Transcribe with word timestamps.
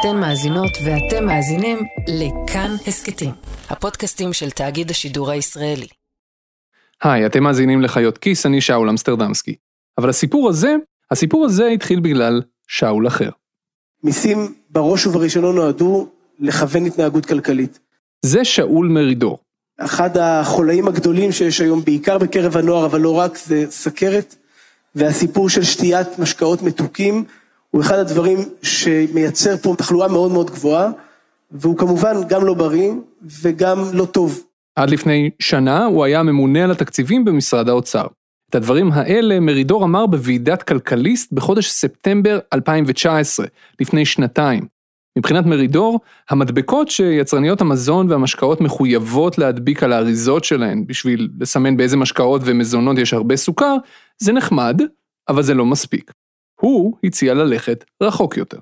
אתן 0.00 0.16
מאזינות 0.16 0.70
ואתם 0.84 1.26
מאזינים 1.26 1.78
לכאן 2.08 2.70
הסכתים, 2.86 3.30
הפודקאסטים 3.70 4.32
של 4.32 4.50
תאגיד 4.50 4.90
השידור 4.90 5.30
הישראלי. 5.30 5.86
היי, 7.02 7.26
אתם 7.26 7.42
מאזינים 7.42 7.82
לחיות 7.82 8.18
כיס, 8.18 8.46
אני 8.46 8.60
שאול 8.60 8.88
אמסטרדמסקי. 8.88 9.54
אבל 9.98 10.08
הסיפור 10.08 10.48
הזה, 10.48 10.76
הסיפור 11.10 11.44
הזה 11.44 11.66
התחיל 11.66 12.00
בגלל 12.00 12.42
שאול 12.68 13.06
אחר. 13.06 13.30
מיסים 14.02 14.54
בראש 14.70 15.06
ובראשונה 15.06 15.52
נועדו 15.52 16.08
לכוון 16.38 16.86
התנהגות 16.86 17.26
כלכלית. 17.26 17.78
זה 18.24 18.44
שאול 18.44 18.88
מרידור. 18.88 19.38
אחד 19.78 20.16
החולאים 20.16 20.88
הגדולים 20.88 21.32
שיש 21.32 21.60
היום, 21.60 21.84
בעיקר 21.84 22.18
בקרב 22.18 22.56
הנוער, 22.56 22.86
אבל 22.86 23.00
לא 23.00 23.18
רק, 23.18 23.38
זה 23.38 23.64
סכרת, 23.70 24.34
והסיפור 24.94 25.48
של 25.48 25.64
שתיית 25.64 26.18
משקאות 26.18 26.62
מתוקים, 26.62 27.24
הוא 27.70 27.82
אחד 27.82 27.98
הדברים 27.98 28.38
שמייצר 28.62 29.56
פה 29.56 29.74
תחלואה 29.78 30.08
מאוד 30.08 30.32
מאוד 30.32 30.50
גבוהה, 30.50 30.90
והוא 31.50 31.78
כמובן 31.78 32.14
גם 32.28 32.44
לא 32.44 32.54
בריא 32.54 32.92
וגם 33.42 33.78
לא 33.92 34.04
טוב. 34.04 34.42
עד 34.76 34.90
לפני 34.90 35.30
שנה 35.38 35.84
הוא 35.84 36.04
היה 36.04 36.22
ממונה 36.22 36.64
על 36.64 36.70
התקציבים 36.70 37.24
במשרד 37.24 37.68
האוצר. 37.68 38.06
את 38.50 38.54
הדברים 38.54 38.92
האלה 38.92 39.40
מרידור 39.40 39.84
אמר 39.84 40.06
בוועידת 40.06 40.62
כלכליסט 40.62 41.32
בחודש 41.32 41.70
ספטמבר 41.70 42.38
2019, 42.52 43.46
לפני 43.80 44.04
שנתיים. 44.04 44.66
מבחינת 45.18 45.46
מרידור, 45.46 46.00
המדבקות 46.30 46.88
שיצרניות 46.88 47.60
המזון 47.60 48.10
והמשקאות 48.10 48.60
מחויבות 48.60 49.38
להדביק 49.38 49.82
על 49.82 49.92
האריזות 49.92 50.44
שלהן 50.44 50.86
בשביל 50.86 51.28
לסמן 51.40 51.76
באיזה 51.76 51.96
משקאות 51.96 52.42
ומזונות 52.44 52.98
יש 52.98 53.14
הרבה 53.14 53.36
סוכר, 53.36 53.76
זה 54.18 54.32
נחמד, 54.32 54.82
אבל 55.28 55.42
זה 55.42 55.54
לא 55.54 55.66
מספיק. 55.66 56.12
הוא 56.60 56.92
הציע 57.04 57.34
ללכת 57.34 57.84
רחוק 58.02 58.36
יותר. 58.36 58.58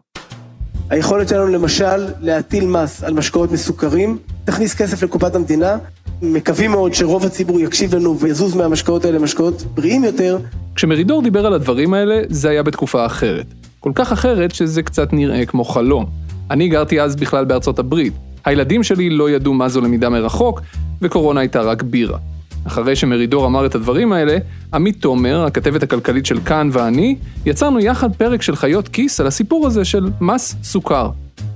היכולת 0.90 1.28
שלנו 1.28 1.46
למשל 1.46 2.06
להטיל 2.20 2.66
מס 2.66 3.04
על 3.04 3.14
משקאות 3.14 3.52
מסוכרים, 3.52 4.18
תכניס 4.44 4.74
כסף 4.74 5.02
לקופת 5.02 5.34
המדינה, 5.34 5.78
מקווים 6.22 6.70
מאוד 6.70 6.94
שרוב 6.94 7.24
הציבור 7.24 7.60
יקשיב 7.60 7.94
לנו 7.94 8.18
ויזוז 8.18 8.56
מהמשקאות 8.56 9.04
האלה 9.04 9.18
למשקאות 9.18 9.62
בריאים 9.62 10.04
יותר. 10.04 10.38
כשמרידור 10.74 11.22
דיבר 11.22 11.46
על 11.46 11.52
הדברים 11.52 11.94
האלה, 11.94 12.22
זה 12.28 12.50
היה 12.50 12.62
בתקופה 12.62 13.06
אחרת. 13.06 13.46
כל 13.80 13.92
כך 13.94 14.12
אחרת 14.12 14.54
שזה 14.54 14.82
קצת 14.82 15.12
נראה 15.12 15.46
כמו 15.46 15.64
חלום. 15.64 16.06
אני 16.50 16.68
גרתי 16.68 17.00
אז 17.00 17.16
בכלל 17.16 17.44
בארצות 17.44 17.78
הברית. 17.78 18.12
הילדים 18.44 18.82
שלי 18.82 19.10
לא 19.10 19.30
ידעו 19.30 19.54
מה 19.54 19.68
זו 19.68 19.80
למידה 19.80 20.08
מרחוק, 20.08 20.60
וקורונה 21.02 21.40
הייתה 21.40 21.62
רק 21.62 21.82
בירה. 21.82 22.18
אחרי 22.66 22.96
שמרידור 22.96 23.46
אמר 23.46 23.66
את 23.66 23.74
הדברים 23.74 24.12
האלה, 24.12 24.38
עמית 24.74 25.00
תומר, 25.00 25.44
הכתבת 25.44 25.82
הכלכלית 25.82 26.26
של 26.26 26.40
כאן 26.40 26.68
ואני, 26.72 27.16
יצרנו 27.46 27.80
יחד 27.80 28.16
פרק 28.16 28.42
של 28.42 28.56
חיות 28.56 28.88
כיס 28.88 29.20
על 29.20 29.26
הסיפור 29.26 29.66
הזה 29.66 29.84
של 29.84 30.08
מס 30.20 30.56
סוכר. 30.62 31.10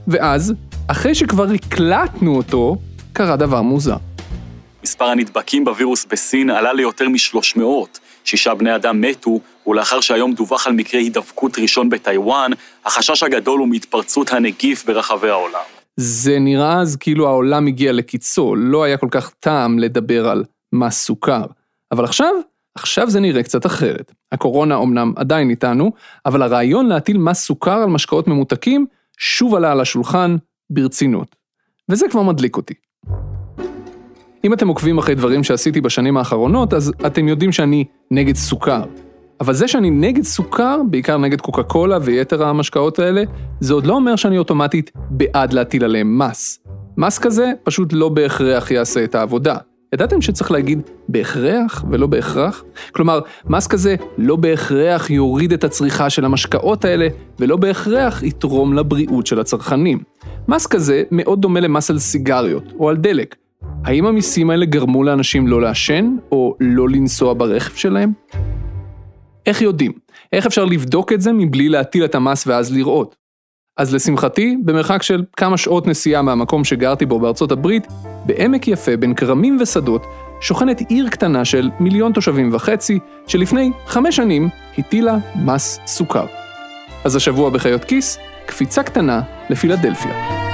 ואז, 0.09 0.55
אחרי 0.89 1.15
שכבר 1.15 1.47
הקלטנו 1.51 2.37
אותו, 2.37 2.77
קרה 3.13 3.37
דבר 3.37 3.63
מוזר. 3.63 3.97
מספר 4.83 5.05
הנדבקים 5.05 5.65
בווירוס 5.65 6.07
בסין 6.11 6.51
עלה 6.51 6.73
ליותר 6.73 7.09
מ-300, 7.09 7.61
שישה 8.25 8.55
בני 8.55 8.75
אדם 8.75 9.01
מתו, 9.01 9.41
ולאחר 9.67 10.01
שהיום 10.01 10.35
דווח 10.35 10.67
על 10.67 10.73
מקרה 10.73 11.01
הידבקות 11.01 11.59
ראשון 11.59 11.91
בטיוואן, 11.91 12.51
החשש 12.87 13.23
הגדול 13.23 13.59
הוא 13.61 13.69
מהתפרצות 13.69 14.33
הנגיף 14.33 14.85
ברחבי 14.87 15.29
העולם. 15.29 15.61
זה 15.97 16.39
נראה 16.39 16.81
אז 16.81 16.97
כאילו 16.97 17.29
העולם 17.29 17.67
הגיע 17.67 17.93
לקיצו, 17.93 18.55
לא 18.57 18.85
היה 18.85 18.97
כל 18.97 19.09
כך 19.11 19.31
טעם 19.41 19.79
לדבר 19.79 20.29
על 20.29 20.45
מס 20.73 21.05
סוכר. 21.05 21.45
אבל 21.93 22.05
עכשיו, 22.05 22.35
עכשיו 22.75 23.11
זה 23.11 23.21
נראה 23.21 23.43
קצת 23.43 23.67
אחרת. 23.67 24.13
הקורונה 24.33 24.75
אומנם 24.75 25.13
עדיין 25.17 25.51
איתנו, 25.51 25.93
אבל 26.27 26.43
הרעיון 26.43 26.87
להטיל 26.87 27.19
מס 27.19 27.45
סוכר 27.45 27.83
על 27.83 27.89
משקאות 27.89 28.29
ממותקים 28.29 28.87
שוב 29.19 29.55
עלה 29.55 29.73
על 29.73 29.81
השולחן 29.81 30.37
ברצינות. 30.71 31.37
וזה 31.89 32.07
כבר 32.11 32.23
מדליק 32.23 32.57
אותי. 32.57 32.75
אם 34.45 34.53
אתם 34.53 34.69
עוקבים 34.69 34.99
אחרי 34.99 35.15
דברים 35.15 35.45
שעשיתי 35.45 35.81
בשנים 35.81 36.17
האחרונות, 36.17 36.75
אז 36.75 36.93
אתם 37.07 37.29
יודעים 37.29 37.53
שאני 37.53 37.85
נגד 38.11 38.37
סוכר. 38.37 38.83
אבל 39.41 39.55
זה 39.55 39.69
שאני 39.69 39.91
נגד 39.91 40.23
סוכר, 40.23 40.81
בעיקר 40.91 41.19
נגד 41.19 41.41
קוקה 41.41 41.63
קולה 41.63 41.99
ויתר 42.03 42.45
המשקאות 42.45 42.99
האלה, 42.99 43.23
זה 43.61 43.75
עוד 43.75 43.87
לא 43.87 43.95
אומר 43.95 44.17
שאני 44.17 44.39
אוטומטית 44.39 44.91
בעד 45.11 45.53
להטיל 45.53 45.85
עליהם 45.85 46.19
מס. 46.19 46.59
מס 46.97 47.19
כזה 47.19 47.53
פשוט 47.65 47.93
לא 47.93 48.09
בהכרח 48.09 48.71
יעשה 48.71 49.05
את 49.05 49.15
העבודה. 49.15 49.57
ידעתם 49.95 50.21
שצריך 50.21 50.51
להגיד 50.51 50.83
בהכרח 51.09 51.85
ולא 51.91 52.07
בהכרח? 52.07 52.65
כלומר, 52.93 53.21
מס 53.47 53.67
כזה 53.67 53.97
לא 54.19 54.37
בהכרח 54.37 55.11
יוריד 55.11 55.53
את 55.53 55.65
הצריכה 55.65 56.11
של 56.11 56.25
המשקאות 56.25 56.85
האלה, 56.85 57.09
ולא 57.41 57.57
בהכרח 57.57 58.23
יתרום 58.23 58.75
לבריאות 58.75 59.27
של 59.27 59.41
הצרכנים. 59.41 59.99
מס 60.49 60.67
כזה 60.67 61.03
מאוד 61.11 61.43
דומה 61.43 61.61
למס 61.61 61.91
על 61.91 61.99
סיגריות, 61.99 62.73
או 62.79 62.89
על 62.89 62.97
דלק. 62.97 63.37
האם 63.85 64.07
המיסים 64.07 64.51
האלה 64.51 64.67
גרמו 64.67 65.05
לאנשים 65.05 65.47
לא 65.47 65.61
לעשן, 65.61 66.17
או 66.33 66.57
לא 66.61 66.89
לנסוע 66.89 67.35
ברכב 67.35 67.75
שלהם? 67.75 68.13
איך 69.47 69.63
יודעים? 69.63 69.93
איך 70.33 70.47
אפשר 70.47 70.65
לבדוק 70.65 71.13
את 71.13 71.21
זה 71.21 71.33
מבלי 71.33 71.69
להטיל 71.69 72.05
את 72.05 72.15
המס 72.15 72.47
ואז 72.47 72.73
לראות? 72.73 73.20
אז 73.81 73.95
לשמחתי, 73.95 74.57
במרחק 74.65 75.03
של 75.03 75.25
כמה 75.37 75.57
שעות 75.57 75.87
נסיעה 75.87 76.23
מהמקום 76.23 76.65
שגרתי 76.65 77.07
בו 77.07 77.21
בארצות 77.21 77.53
הברית, 77.53 77.87
בעמק 78.27 78.69
יפה 78.69 78.97
בין 78.97 79.15
כרמים 79.15 79.59
ושדות, 79.61 80.07
שוכנת 80.41 80.81
עיר 80.89 81.09
קטנה 81.09 81.45
של 81.45 81.71
מיליון 81.81 82.13
תושבים 82.13 82.51
וחצי, 82.53 82.99
שלפני 83.27 83.71
חמש 83.87 84.17
שנים 84.17 84.49
הטילה 84.79 85.17
מס 85.45 85.81
סוכר. 85.87 86.27
אז 87.05 87.17
השבוע 87.17 87.51
בחיות 87.51 87.85
כיס, 87.85 88.19
קפיצה 88.47 88.83
קטנה 88.83 89.21
לפילדלפיה. 89.51 90.50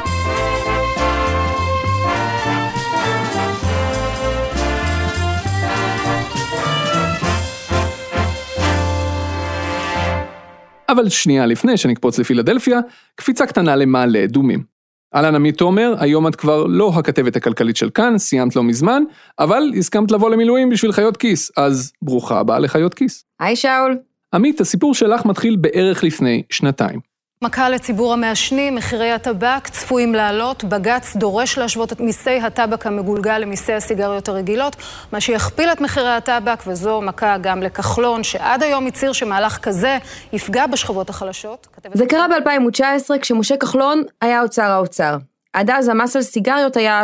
אבל 10.96 11.08
שנייה 11.08 11.46
לפני 11.46 11.76
שנקפוץ 11.76 12.18
לפילדלפיה, 12.18 12.80
קפיצה 13.14 13.46
קטנה 13.46 13.76
למעלה 13.76 14.24
אדומים. 14.24 14.76
אהלן 15.14 15.34
עמית 15.34 15.58
תומר, 15.58 15.94
היום 15.98 16.26
את 16.26 16.36
כבר 16.36 16.66
לא 16.66 16.92
הכתבת 16.94 17.36
הכלכלית 17.36 17.76
של 17.76 17.90
כאן, 17.90 18.18
סיימת 18.18 18.56
לא 18.56 18.62
מזמן, 18.62 19.02
אבל 19.38 19.62
הסכמת 19.78 20.10
לבוא 20.10 20.30
למילואים 20.30 20.70
בשביל 20.70 20.92
חיות 20.92 21.16
כיס, 21.16 21.50
אז 21.56 21.92
ברוכה 22.02 22.40
הבאה 22.40 22.58
לחיות 22.58 22.94
כיס. 22.94 23.24
היי 23.40 23.56
שאול. 23.56 23.98
עמית, 24.34 24.60
הסיפור 24.60 24.94
שלך 24.94 25.24
מתחיל 25.24 25.56
בערך 25.56 26.04
לפני 26.04 26.42
שנתיים. 26.50 27.00
מכה 27.42 27.68
לציבור 27.68 28.12
המעשנים, 28.12 28.74
מחירי 28.74 29.12
הטבק 29.12 29.68
צפויים 29.68 30.14
לעלות, 30.14 30.64
בג"ץ 30.64 31.16
דורש 31.16 31.58
להשוות 31.58 31.92
את 31.92 32.00
מיסי 32.00 32.40
הטבק 32.40 32.86
המגולגל 32.86 33.38
למיסי 33.38 33.72
הסיגריות 33.72 34.28
הרגילות, 34.28 34.76
מה 35.12 35.20
שיכפיל 35.20 35.68
את 35.72 35.80
מחירי 35.80 36.10
הטבק, 36.10 36.62
וזו 36.66 37.00
מכה 37.00 37.38
גם 37.38 37.62
לכחלון, 37.62 38.22
שעד 38.22 38.62
היום 38.62 38.86
הצהיר 38.86 39.12
שמהלך 39.12 39.58
כזה 39.58 39.98
יפגע 40.32 40.66
בשכבות 40.66 41.10
החלשות. 41.10 41.66
זה 41.94 42.06
קרה 42.06 42.26
ב-2019 42.28 43.18
כשמשה 43.20 43.56
כחלון 43.56 44.02
היה 44.20 44.42
אוצר 44.42 44.70
האוצר. 44.70 45.16
עד 45.52 45.70
אז 45.70 45.88
המס 45.88 46.16
על 46.16 46.22
סיגריות 46.22 46.76
היה 46.76 47.02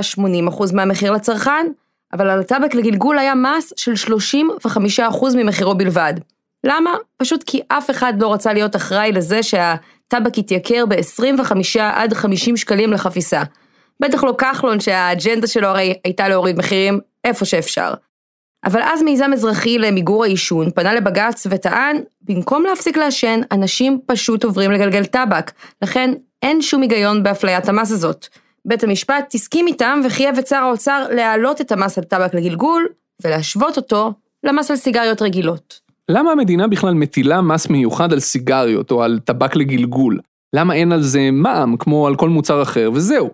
80% 0.51 0.75
מהמחיר 0.75 1.13
לצרכן, 1.13 1.67
אבל 2.13 2.31
על 2.31 2.41
הטבק 2.41 2.75
לגלגול 2.75 3.19
היה 3.19 3.35
מס 3.35 3.73
של 3.77 3.93
35% 4.99 5.27
ממחירו 5.37 5.75
בלבד. 5.75 6.15
למה? 6.65 6.91
פשוט 7.17 7.43
כי 7.47 7.61
אף 7.69 7.91
אחד 7.91 8.13
לא 8.21 8.33
רצה 8.33 8.53
להיות 8.53 8.77
אחראי 8.77 9.13
לזה 9.13 9.43
שה... 9.43 9.75
טבק 10.13 10.39
התייקר 10.39 10.85
ב-25 10.87 11.53
עד 11.81 12.15
50 12.15 12.57
שקלים 12.57 12.93
לחפיסה. 12.93 13.43
בטח 14.01 14.25
לא 14.25 14.35
כחלון 14.39 14.81
שהאג'נדה 14.81 15.47
שלו 15.47 15.69
הרי 15.69 15.95
הייתה 16.05 16.29
להוריד 16.29 16.59
מחירים 16.59 17.01
איפה 17.25 17.45
שאפשר. 17.45 17.95
אבל 18.65 18.81
אז 18.83 19.03
מיזם 19.03 19.31
אזרחי 19.33 19.79
למיגור 19.79 20.25
העישון 20.25 20.71
פנה 20.71 20.95
לבג"ץ 20.95 21.47
וטען, 21.51 21.97
במקום 22.23 22.65
להפסיק 22.65 22.97
לעשן, 22.97 23.41
אנשים 23.53 24.01
פשוט 24.07 24.45
עוברים 24.45 24.71
לגלגל 24.71 25.05
טבק, 25.05 25.53
לכן 25.83 26.15
אין 26.43 26.63
שום 26.63 26.83
היגיון 26.83 27.23
באפליית 27.23 27.69
המס 27.69 27.93
הזאת. 27.93 28.27
בית 28.65 28.85
המשפט 28.85 29.35
הסכים 29.35 29.67
איתם 29.67 30.01
וחייב 30.05 30.39
את 30.39 30.47
שר 30.47 30.57
האוצר 30.57 31.07
להעלות 31.11 31.61
את 31.61 31.73
המס 31.73 31.99
על 31.99 32.05
טבק 32.05 32.35
לגלגול, 32.35 32.89
ולהשוות 33.25 33.77
אותו 33.77 34.13
למס 34.45 34.71
על 34.71 34.77
סיגריות 34.77 35.23
רגילות. 35.23 35.92
למה 36.15 36.33
המדינה 36.33 36.69
בכלל 36.69 36.95
מטילה 36.95 37.43
מס 37.43 37.69
מיוחד 37.71 38.13
על 38.13 38.21
סיגריות 38.21 38.91
או 38.91 39.03
על 39.03 39.19
טבק 39.25 39.57
לגלגול? 39.57 40.19
למה 40.53 40.75
אין 40.75 40.93
על 40.93 41.03
זה 41.03 41.31
מע"מ 41.33 41.77
כמו 41.79 42.07
על 42.07 42.17
כל 42.17 42.29
מוצר 42.29 42.63
אחר 42.63 42.91
וזהו? 42.95 43.31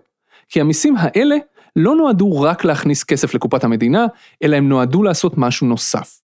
כי 0.49 0.61
המיסים 0.61 0.95
האלה 0.97 1.35
לא 1.75 1.95
נועדו 1.95 2.41
רק 2.41 2.65
להכניס 2.65 3.03
כסף 3.03 3.35
לקופת 3.35 3.63
המדינה, 3.63 4.05
אלא 4.43 4.55
הם 4.55 4.69
נועדו 4.69 5.03
לעשות 5.03 5.37
משהו 5.37 5.67
נוסף. 5.67 6.19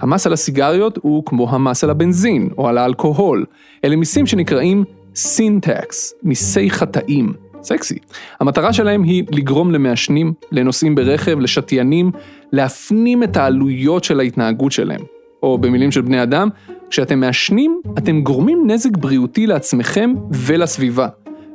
המס 0.00 0.26
על 0.26 0.32
הסיגריות 0.32 0.98
הוא 1.02 1.22
כמו 1.26 1.50
המס 1.50 1.84
על 1.84 1.90
הבנזין 1.90 2.48
או 2.58 2.68
על 2.68 2.78
האלכוהול. 2.78 3.44
אלה 3.84 3.96
מיסים 3.96 4.26
שנקראים 4.26 4.84
סינטקס, 5.14 6.14
מיסי 6.22 6.70
חטאים. 6.70 7.32
סקסי. 7.62 7.98
המטרה 8.40 8.72
שלהם 8.72 9.02
היא 9.02 9.24
לגרום 9.30 9.70
למעשנים, 9.70 10.32
לנוסעים 10.52 10.94
ברכב, 10.94 11.38
לשתיינים, 11.40 12.10
להפנים 12.52 13.22
את 13.22 13.36
העלויות 13.36 14.04
של 14.04 14.20
ההתנהגות 14.20 14.72
שלהם. 14.72 15.00
או 15.42 15.58
במילים 15.58 15.90
של 15.90 16.00
בני 16.00 16.22
אדם, 16.22 16.48
כשאתם 16.90 17.20
מעשנים, 17.20 17.80
אתם 17.98 18.20
גורמים 18.20 18.62
נזק 18.66 18.96
בריאותי 18.96 19.46
לעצמכם 19.46 20.14
ולסביבה. 20.32 21.08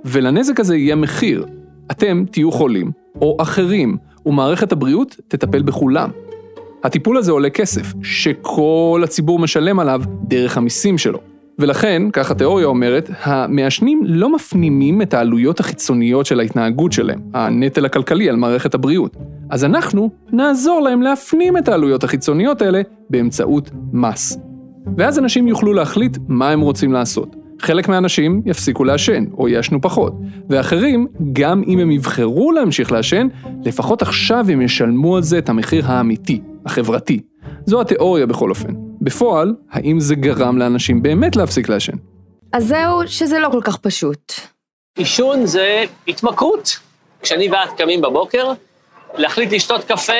ולנזק 0.05 0.59
הזה 0.59 0.75
יהיה 0.75 0.95
מחיר. 0.95 1.45
אתם 1.91 2.23
תהיו 2.31 2.51
חולים, 2.51 2.91
או 3.21 3.37
אחרים, 3.39 3.97
ומערכת 4.25 4.71
הבריאות 4.71 5.15
תטפל 5.27 5.61
בכולם. 5.61 6.09
הטיפול 6.83 7.17
הזה 7.17 7.31
עולה 7.31 7.49
כסף, 7.49 7.93
שכל 8.03 9.01
הציבור 9.03 9.39
משלם 9.39 9.79
עליו 9.79 10.01
דרך 10.27 10.57
המיסים 10.57 10.97
שלו. 10.97 11.34
ולכן, 11.59 12.01
כך 12.13 12.31
התיאוריה 12.31 12.65
אומרת, 12.65 13.09
המעשנים 13.23 14.01
לא 14.05 14.35
מפנימים 14.35 15.01
את 15.01 15.13
העלויות 15.13 15.59
החיצוניות 15.59 16.25
של 16.25 16.39
ההתנהגות 16.39 16.91
שלהם, 16.91 17.19
הנטל 17.33 17.85
הכלכלי 17.85 18.29
על 18.29 18.35
מערכת 18.35 18.73
הבריאות. 18.73 19.15
אז 19.49 19.65
אנחנו 19.65 20.09
נעזור 20.31 20.81
להם 20.81 21.01
להפנים 21.01 21.57
את 21.57 21.67
העלויות 21.67 22.03
החיצוניות 22.03 22.61
האלה 22.61 22.81
באמצעות 23.09 23.71
מס. 23.93 24.37
ואז 24.97 25.19
אנשים 25.19 25.47
יוכלו 25.47 25.73
להחליט 25.73 26.17
מה 26.27 26.49
הם 26.49 26.61
רוצים 26.61 26.93
לעשות. 26.93 27.35
חלק 27.59 27.89
מהאנשים 27.89 28.41
יפסיקו 28.45 28.83
לעשן, 28.83 29.25
או 29.37 29.47
יעשנו 29.47 29.81
פחות, 29.81 30.13
ואחרים, 30.49 31.07
גם 31.33 31.63
אם 31.67 31.79
הם 31.79 31.91
יבחרו 31.91 32.51
להמשיך 32.51 32.91
לעשן, 32.91 33.27
לפחות 33.65 34.01
עכשיו 34.01 34.45
הם 34.49 34.61
ישלמו 34.61 35.15
על 35.15 35.23
זה 35.23 35.37
את 35.37 35.49
המחיר 35.49 35.85
האמיתי, 35.85 36.41
החברתי. 36.65 37.19
זו 37.65 37.81
התיאוריה 37.81 38.25
בכל 38.25 38.49
אופן. 38.49 38.84
בפועל, 39.05 39.53
האם 39.71 39.99
זה 39.99 40.15
גרם 40.15 40.57
לאנשים 40.57 41.01
באמת 41.03 41.35
להפסיק 41.35 41.69
לעשן? 41.69 41.93
אז 42.53 42.67
זהו 42.67 43.07
שזה 43.07 43.39
לא 43.39 43.49
כל 43.49 43.61
כך 43.63 43.77
פשוט. 43.77 44.33
עישון 44.97 45.45
זה 45.45 45.83
התמכרות. 46.07 46.79
כשאני 47.21 47.49
ואת 47.49 47.77
קמים 47.77 48.01
בבוקר, 48.01 48.51
להחליט 49.17 49.51
לשתות 49.51 49.83
קפה, 49.83 50.13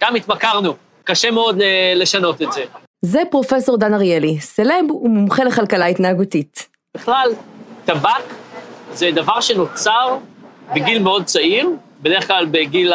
גם 0.00 0.14
התמכרנו. 0.14 0.74
קשה 1.04 1.30
מאוד 1.30 1.60
אה, 1.60 1.92
לשנות 1.96 2.42
את 2.42 2.52
זה. 2.52 2.64
זה 3.04 3.22
פרופסור 3.30 3.76
דן 3.76 3.94
אריאלי, 3.94 4.40
סלב 4.40 4.90
ומומחה 4.90 5.44
לכלכלה 5.44 5.86
התנהגותית. 5.86 6.68
בכלל, 6.94 7.28
טבק 7.84 8.24
זה 8.92 9.10
דבר 9.14 9.40
שנוצר 9.40 10.16
בגיל 10.74 11.02
מאוד 11.02 11.24
צעיר, 11.24 11.70
בדרך 12.02 12.26
כלל 12.26 12.46
בגיל 12.50 12.92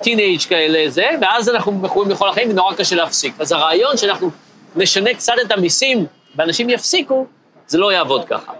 הטינג' 0.00 0.40
כאלה 0.48 0.90
זה, 0.90 1.06
ואז 1.20 1.48
אנחנו 1.48 1.72
מכורים 1.72 2.10
לכל 2.10 2.28
החיים 2.28 2.50
ונורא 2.50 2.74
קשה 2.74 2.96
להפסיק. 2.96 3.34
אז 3.38 3.52
הרעיון 3.52 3.96
שאנחנו 3.96 4.30
נשנה 4.76 5.14
קצת 5.14 5.32
את 5.46 5.52
המיסים 5.52 6.06
ואנשים 6.36 6.70
יפסיקו, 6.70 7.26
זה 7.66 7.78
לא 7.78 7.92
יעבוד 7.92 8.24
ככה. 8.24 8.52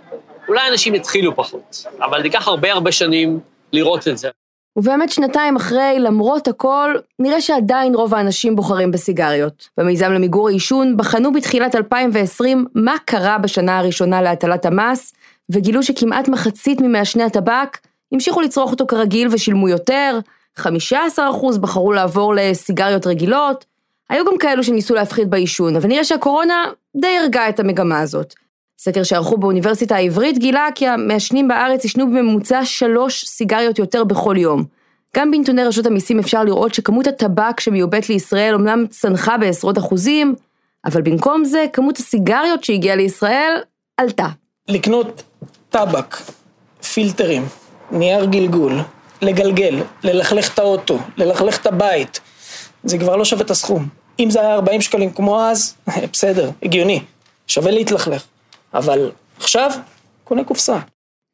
אולי 0.48 0.68
אנשים 0.68 0.94
יתחילו 0.94 1.36
פחות, 1.36 1.86
אבל 2.00 2.24
ייקח 2.24 2.48
הרבה 2.48 2.72
הרבה 2.72 2.92
שנים 2.92 3.40
לראות 3.72 4.08
את 4.08 4.18
זה. 4.18 4.28
ובאמת 4.76 5.10
שנתיים 5.10 5.56
אחרי, 5.56 5.96
למרות 5.98 6.48
הכל, 6.48 6.94
נראה 7.18 7.40
שעדיין 7.40 7.94
רוב 7.94 8.14
האנשים 8.14 8.56
בוחרים 8.56 8.90
בסיגריות. 8.90 9.68
במיזם 9.78 10.12
למיגור 10.12 10.48
העישון 10.48 10.96
בחנו 10.96 11.32
בתחילת 11.32 11.74
2020 11.74 12.66
מה 12.74 12.94
קרה 13.04 13.38
בשנה 13.38 13.78
הראשונה 13.78 14.22
להטלת 14.22 14.66
המס, 14.66 15.12
וגילו 15.50 15.82
שכמעט 15.82 16.28
מחצית 16.28 16.80
ממעשני 16.80 17.22
הטבק 17.22 17.78
המשיכו 18.12 18.40
לצרוך 18.40 18.70
אותו 18.70 18.86
כרגיל 18.86 19.28
ושילמו 19.30 19.68
יותר, 19.68 20.18
15% 20.58 20.62
בחרו 21.60 21.92
לעבור 21.92 22.34
לסיגריות 22.34 23.06
רגילות, 23.06 23.64
היו 24.08 24.24
גם 24.24 24.38
כאלו 24.38 24.64
שניסו 24.64 24.94
להפחית 24.94 25.28
בעישון, 25.28 25.76
אבל 25.76 25.88
נראה 25.88 26.04
שהקורונה 26.04 26.64
די 26.96 27.16
הרגה 27.20 27.48
את 27.48 27.60
המגמה 27.60 28.00
הזאת. 28.00 28.34
סקר 28.78 29.02
שערכו 29.02 29.36
באוניברסיטה 29.36 29.96
העברית 29.96 30.38
גילה 30.38 30.68
כי 30.74 30.88
המעשנים 30.88 31.48
בארץ 31.48 31.84
עישנו 31.84 32.06
בממוצע 32.06 32.64
שלוש 32.64 33.24
סיגריות 33.24 33.78
יותר 33.78 34.04
בכל 34.04 34.34
יום. 34.38 34.64
גם 35.16 35.30
בנתוני 35.30 35.64
רשות 35.64 35.86
המיסים 35.86 36.18
אפשר 36.18 36.44
לראות 36.44 36.74
שכמות 36.74 37.06
הטבק 37.06 37.60
שמיובאת 37.60 38.08
לישראל 38.08 38.54
אמנם 38.54 38.86
צנחה 38.86 39.38
בעשרות 39.38 39.78
אחוזים, 39.78 40.34
אבל 40.84 41.02
במקום 41.02 41.44
זה 41.44 41.66
כמות 41.72 41.98
הסיגריות 41.98 42.64
שהגיעה 42.64 42.96
לישראל 42.96 43.56
עלתה. 43.96 44.26
לקנות 44.68 45.22
טבק, 45.70 46.16
פילטרים, 46.92 47.42
נייר 47.90 48.24
גלגול, 48.24 48.72
לגלגל, 49.22 49.82
ללכלך 50.02 50.54
את 50.54 50.58
האוטו, 50.58 50.98
ללכלך 51.16 51.60
את 51.60 51.66
הבית, 51.66 52.20
זה 52.84 52.98
כבר 52.98 53.16
לא 53.16 53.24
שווה 53.24 53.42
את 53.42 53.50
הסכום. 53.50 53.88
אם 54.20 54.30
זה 54.30 54.40
היה 54.40 54.54
40 54.54 54.80
שקלים 54.80 55.12
כמו 55.12 55.40
אז, 55.40 55.76
בסדר, 56.12 56.50
הגיוני, 56.62 57.02
שווה 57.46 57.70
להתלכלך. 57.70 58.24
אבל 58.74 59.10
עכשיו, 59.38 59.70
קונה 60.24 60.44
קופסה. 60.44 60.78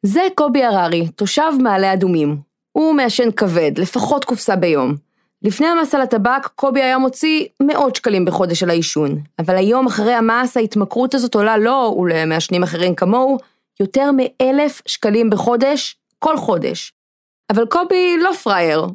זה 0.05 0.21
קובי 0.35 0.63
הררי, 0.63 1.07
תושב 1.07 1.51
מעלה 1.59 1.93
אדומים. 1.93 2.37
הוא 2.71 2.93
מעשן 2.93 3.31
כבד, 3.31 3.71
לפחות 3.77 4.25
קופסה 4.25 4.55
ביום. 4.55 4.95
לפני 5.41 5.67
המס 5.67 5.95
על 5.95 6.01
הטבק, 6.01 6.47
קובי 6.55 6.81
היה 6.81 6.97
מוציא 6.97 7.45
מאות 7.63 7.95
שקלים 7.95 8.25
בחודש 8.25 8.63
על 8.63 8.69
העישון. 8.69 9.19
אבל 9.39 9.55
היום, 9.55 9.87
אחרי 9.87 10.13
המס, 10.13 10.57
ההתמכרות 10.57 11.13
הזאת 11.13 11.35
עולה 11.35 11.57
לו, 11.57 11.97
ולמעשנים 11.99 12.63
אחרים 12.63 12.95
כמוהו, 12.95 13.37
יותר 13.79 14.11
מאלף 14.11 14.81
שקלים 14.85 15.29
בחודש, 15.29 15.95
כל 16.19 16.37
חודש. 16.37 16.93
אבל 17.49 17.65
קובי 17.65 18.17
לא 18.21 18.31
פראייר. 18.43 18.87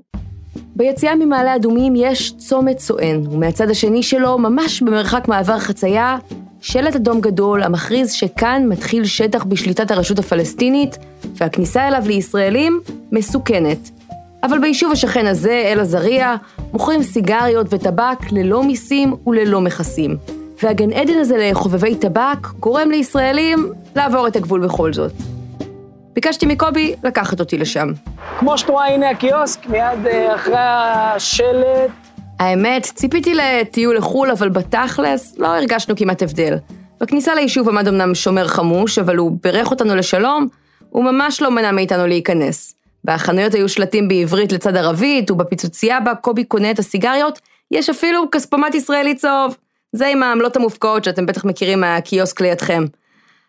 ביציאה 0.77 1.15
ממעלה 1.15 1.57
אדומים 1.57 1.93
יש 1.97 2.37
צומת 2.37 2.79
סואן, 2.79 3.27
ומהצד 3.31 3.71
השני 3.71 4.03
שלו, 4.03 4.39
ממש 4.39 4.83
במרחק 4.83 5.29
מעבר 5.29 5.59
חצייה, 5.59 6.19
שלט 6.61 6.97
אדום 6.97 7.21
גדול 7.21 7.63
המכריז 7.63 8.13
שכאן 8.13 8.67
מתחיל 8.69 9.05
שטח 9.05 9.45
בשליטת 9.45 9.91
הרשות 9.91 10.19
הפלסטינית, 10.19 10.99
והכניסה 11.35 11.89
אליו 11.89 12.03
לישראלים 12.07 12.81
מסוכנת. 13.13 13.91
אבל 14.43 14.59
ביישוב 14.59 14.93
השכן 14.93 15.27
הזה, 15.27 15.63
אל-עזריה, 15.73 16.37
מוכרים 16.73 17.03
סיגריות 17.03 17.67
וטבק 17.71 18.33
ללא 18.33 18.65
מיסים 18.65 19.15
וללא 19.27 19.61
מכסים. 19.61 20.17
והגן 20.63 20.93
עדן 20.93 21.19
הזה 21.19 21.37
לחובבי 21.51 21.95
טבק 21.95 22.47
גורם 22.61 22.91
לישראלים 22.91 23.73
לעבור 23.97 24.27
את 24.27 24.37
הגבול 24.37 24.65
בכל 24.67 24.93
זאת. 24.93 25.13
ביקשתי 26.14 26.47
מקובי 26.47 26.94
לקחת 27.05 27.41
אותי 27.41 27.59
לשם. 27.59 27.88
כמו 28.38 28.59
שאת 28.59 28.69
רואה, 28.69 28.94
הנה 28.94 29.11
הקיוסק, 29.11 29.67
מיד 29.67 30.06
אה, 30.06 30.35
אחרי 30.35 30.55
השלט. 30.59 31.91
האמת, 32.38 32.82
ציפיתי 32.82 33.35
לטיול 33.35 33.97
לחו"ל, 33.97 34.31
אבל 34.31 34.49
בתכלס 34.49 35.38
לא 35.38 35.47
הרגשנו 35.47 35.97
כמעט 35.97 36.23
הבדל. 36.23 36.56
בכניסה 37.00 37.35
ליישוב 37.35 37.69
עמד 37.69 37.88
אמנם 37.88 38.14
שומר 38.14 38.49
חמוש, 38.49 38.99
אבל 38.99 39.17
הוא 39.17 39.38
בירך 39.43 39.70
אותנו 39.70 39.94
לשלום, 39.94 40.47
הוא 40.91 41.05
ממש 41.05 41.43
לא 41.43 41.50
מנע 41.50 41.70
מאיתנו 41.70 42.06
להיכנס. 42.06 42.75
בחנויות 43.05 43.55
היו 43.55 43.69
שלטים 43.69 44.08
בעברית 44.08 44.53
לצד 44.53 44.76
ערבית, 44.76 45.31
ובפיצוצייה 45.31 46.00
בה 46.00 46.15
קובי 46.15 46.44
קונה 46.44 46.70
את 46.70 46.79
הסיגריות, 46.79 47.41
יש 47.70 47.91
אפילו 47.91 48.31
כספומט 48.31 48.75
ישראלי 48.75 49.15
צהוב. 49.15 49.56
זה 49.93 50.06
עם 50.06 50.23
העמלות 50.23 50.56
המופקעות 50.56 51.05
שאתם 51.05 51.26
בטח 51.26 51.44
מכירים 51.44 51.81
מהקיוסק 51.81 52.41
לידכם. 52.41 52.85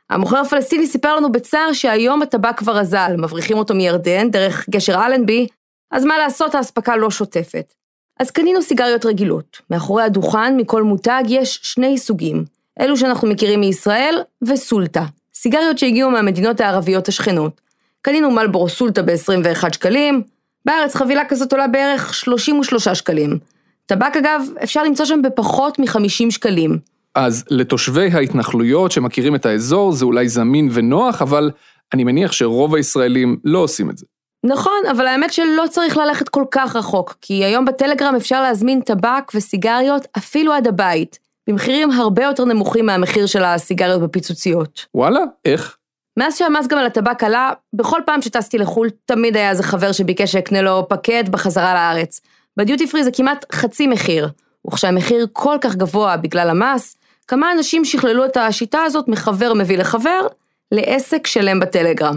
המוכר 0.10 0.38
הפלסטיני 0.38 0.88
סיפר 0.88 1.16
לנו 1.16 1.32
בצער 1.32 1.74
שהיום 1.74 2.22
הטבק 2.22 2.58
כבר 2.58 2.82
אזל, 2.82 3.16
מבריחים 3.18 3.58
אותו 3.58 3.76
מירדן 3.76 4.32
דרך 4.32 4.70
גשר 4.70 5.06
אלנבי, 5.06 5.48
אז 5.92 6.06
מה 6.06 6.18
לעשות, 6.18 6.56
האספקה 6.56 6.96
לא 6.96 7.12
שוטפת. 7.12 7.74
אז 8.20 8.32
קנינו 8.32 8.62
סיגריות 8.62 9.06
רגילות. 9.06 9.62
מאחורי 9.70 10.04
הדוכן, 10.04 10.58
מכל 10.58 10.84
מותג, 10.84 11.24
יש 11.28 11.60
שני 11.64 11.98
סוגים. 11.98 12.46
אלו 12.80 12.98
שאנחנו 12.98 13.28
מכירים 13.28 13.60
מישראל, 13.60 14.22
וסולטה. 14.42 15.06
סיגריות 15.36 15.78
שהגיעו 15.78 16.12
מהמדינות 16.12 16.62
הערביות 16.62 17.08
השכנות. 17.08 17.62
קנינו 18.02 18.32
מלבורו 18.32 18.70
סולטה 18.70 19.02
ב-21 19.02 19.74
שקלים, 19.74 20.22
בארץ 20.66 20.96
חבילה 20.96 21.26
כזאת 21.26 21.52
עולה 21.52 21.68
בערך 21.68 22.14
33 22.14 22.88
שקלים. 22.88 23.40
טבק 23.86 24.18
אגב, 24.18 24.42
אפשר 24.64 24.84
למצוא 24.84 25.06
שם 25.06 25.22
בפחות 25.22 25.80
מ-50 25.80 26.32
שקלים. 26.32 26.80
אז 27.16 27.46
לתושבי 27.50 28.10
ההתנחלויות 28.14 28.92
שמכירים 28.92 29.36
את 29.36 29.46
האזור 29.46 29.92
זה 29.92 30.06
אולי 30.06 30.30
זמין 30.30 30.70
ונוח, 30.72 31.22
אבל 31.22 31.52
אני 31.94 32.04
מניח 32.04 32.32
שרוב 32.32 32.76
הישראלים 32.76 33.38
לא 33.44 33.60
עושים 33.60 33.90
את 33.90 33.98
זה. 33.98 34.06
נכון, 34.46 34.82
אבל 34.92 35.08
האמת 35.08 35.34
שלא 35.34 35.64
צריך 35.70 35.98
ללכת 35.98 36.30
כל 36.30 36.44
כך 36.52 36.76
רחוק, 36.76 37.16
כי 37.22 37.34
היום 37.34 37.66
בטלגרם 37.66 38.16
אפשר 38.16 38.42
להזמין 38.42 38.82
טבק 38.82 39.32
וסיגריות 39.36 40.08
אפילו 40.18 40.54
עד 40.54 40.68
הבית, 40.68 41.20
במחירים 41.50 41.92
הרבה 41.92 42.24
יותר 42.24 42.46
נמוכים 42.46 42.86
מהמחיר 42.86 43.26
של 43.26 43.44
הסיגריות 43.44 44.02
בפיצוציות. 44.02 44.86
וואלה, 44.96 45.20
איך? 45.46 45.78
מאז 46.20 46.38
שהמס 46.38 46.68
גם 46.68 46.78
על 46.78 46.86
הטבק 46.86 47.24
עלה, 47.24 47.52
בכל 47.74 48.00
פעם 48.06 48.22
שטסתי 48.22 48.58
לחו"ל, 48.58 48.90
תמיד 49.06 49.38
היה 49.38 49.50
איזה 49.50 49.64
חבר 49.64 49.92
שביקש 49.92 50.32
שאקנה 50.32 50.62
לו 50.62 50.88
פקט 50.90 51.30
בחזרה 51.30 51.74
לארץ. 51.74 52.22
בדיוטי 52.58 52.88
פרי 52.88 53.04
זה 53.04 53.12
כמעט 53.12 53.46
חצי 53.52 53.88
מחיר, 53.88 54.30
וכשהמחיר 54.68 55.28
כל 55.34 55.58
כך 55.62 55.76
גבוה 55.76 56.18
בגלל 56.18 56.50
המס, 56.50 56.98
כמה 57.28 57.52
אנשים 57.52 57.86
שכללו 57.86 58.26
את 58.26 58.38
השיטה 58.38 58.84
הזאת 58.84 59.08
מחבר 59.08 59.54
מביא 59.54 59.78
לחבר, 59.78 60.28
לעסק 60.72 61.28
שלם 61.28 61.60
בטלגרם. 61.60 62.16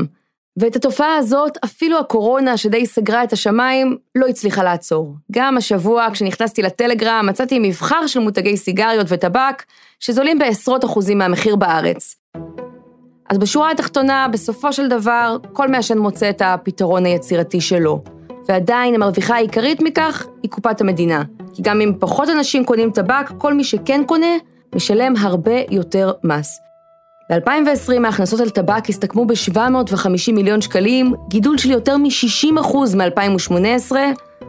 ואת 0.59 0.77
התופעה 0.77 1.17
הזאת, 1.17 1.59
אפילו 1.65 1.99
הקורונה 1.99 2.57
שדי 2.57 2.87
סגרה 2.87 3.25
את 3.25 3.33
השמיים, 3.33 3.97
לא 4.15 4.27
הצליחה 4.27 4.63
לעצור. 4.63 5.15
גם 5.33 5.57
השבוע, 5.57 6.07
כשנכנסתי 6.13 6.63
לטלגרם, 6.63 7.27
מצאתי 7.29 7.59
מבחר 7.59 8.07
של 8.07 8.21
מותגי 8.21 8.57
סיגריות 8.57 9.07
וטבק, 9.09 9.63
שזולים 10.01 10.39
בעשרות 10.39 10.85
אחוזים 10.85 11.19
מהמחיר 11.19 11.57
בארץ. 11.57 12.17
אז 13.29 13.39
בשורה 13.39 13.71
התחתונה, 13.71 14.29
בסופו 14.33 14.73
של 14.73 14.89
דבר, 14.89 15.37
כל 15.53 15.69
מעשן 15.69 15.99
מוצא 15.99 16.31
את 16.31 16.43
הפתרון 16.45 17.05
היצירתי 17.05 17.61
שלו. 17.61 18.03
ועדיין 18.49 18.95
המרוויחה 18.95 19.35
העיקרית 19.35 19.83
מכך 19.83 20.27
היא 20.43 20.51
קופת 20.51 20.81
המדינה. 20.81 21.23
כי 21.55 21.63
גם 21.63 21.81
אם 21.81 21.93
פחות 22.01 22.29
אנשים 22.29 22.65
קונים 22.65 22.91
טבק, 22.91 23.31
כל 23.39 23.55
מי 23.55 23.65
שכן 23.65 24.03
קונה, 24.07 24.37
משלם 24.77 25.15
הרבה 25.19 25.61
יותר 25.71 26.13
מס. 26.25 26.61
ב-2020 27.31 28.05
ההכנסות 28.05 28.41
על 28.41 28.51
טבק 28.51 28.89
הסתכמו 28.89 29.27
ב-750 29.27 30.33
מיליון 30.33 30.61
שקלים, 30.61 31.15
גידול 31.29 31.59
של 31.59 31.71
יותר 31.71 31.97
מ-60% 31.97 32.97
מ-2018, 32.97 33.97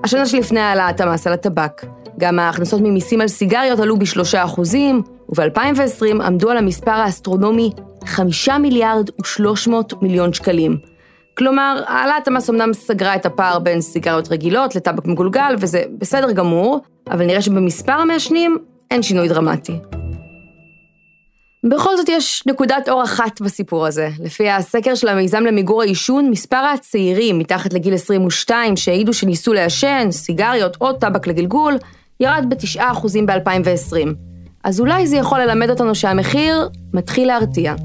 השנה 0.03 0.25
שלפני 0.25 0.59
העלאת 0.59 1.01
המס 1.01 1.27
על 1.27 1.33
הטבק. 1.33 1.85
גם 2.19 2.39
ההכנסות 2.39 2.81
ממיסים 2.81 3.21
על 3.21 3.27
סיגריות 3.27 3.79
עלו 3.79 3.99
ב-3%, 3.99 4.61
וב-2020 5.29 6.23
עמדו 6.23 6.49
על 6.49 6.57
המספר 6.57 6.91
האסטרונומי 6.91 7.71
5 8.05 8.49
מיליארד 8.49 9.09
ו-300 9.09 9.95
מיליון 10.01 10.33
שקלים. 10.33 10.77
כלומר, 11.37 11.81
העלאת 11.87 12.27
המס 12.27 12.49
אמנם 12.49 12.73
סגרה 12.73 13.15
את 13.15 13.25
הפער 13.25 13.59
בין 13.59 13.81
סיגריות 13.81 14.31
רגילות 14.31 14.75
לטבק 14.75 15.05
מגולגל, 15.05 15.55
וזה 15.59 15.83
בסדר 15.97 16.31
גמור, 16.31 16.79
אבל 17.11 17.25
נראה 17.25 17.41
שבמספר 17.41 17.91
המעשנים 17.91 18.57
אין 18.91 19.03
שינוי 19.03 19.27
דרמטי. 19.27 19.79
בכל 21.69 21.97
זאת 21.97 22.09
יש 22.09 22.43
נקודת 22.45 22.89
אור 22.89 23.03
אחת 23.03 23.41
בסיפור 23.41 23.85
הזה. 23.85 24.09
לפי 24.19 24.49
הסקר 24.49 24.95
של 24.95 25.07
המיזם 25.07 25.43
למיגור 25.43 25.81
העישון, 25.81 26.29
מספר 26.29 26.57
הצעירים 26.73 27.39
מתחת 27.39 27.73
לגיל 27.73 27.93
22 27.93 28.77
שהעידו 28.77 29.13
שניסו 29.13 29.53
לעשן, 29.53 30.07
סיגריות 30.11 30.77
או 30.81 30.93
טבק 30.93 31.27
לגלגול, 31.27 31.77
ירד 32.19 32.45
ב-9% 32.49 32.81
ב-2020. 33.25 34.13
אז 34.63 34.79
אולי 34.79 35.07
זה 35.07 35.15
יכול 35.15 35.39
ללמד 35.39 35.69
אותנו 35.69 35.95
שהמחיר 35.95 36.69
מתחיל 36.93 37.27
להרתיע. 37.27 37.75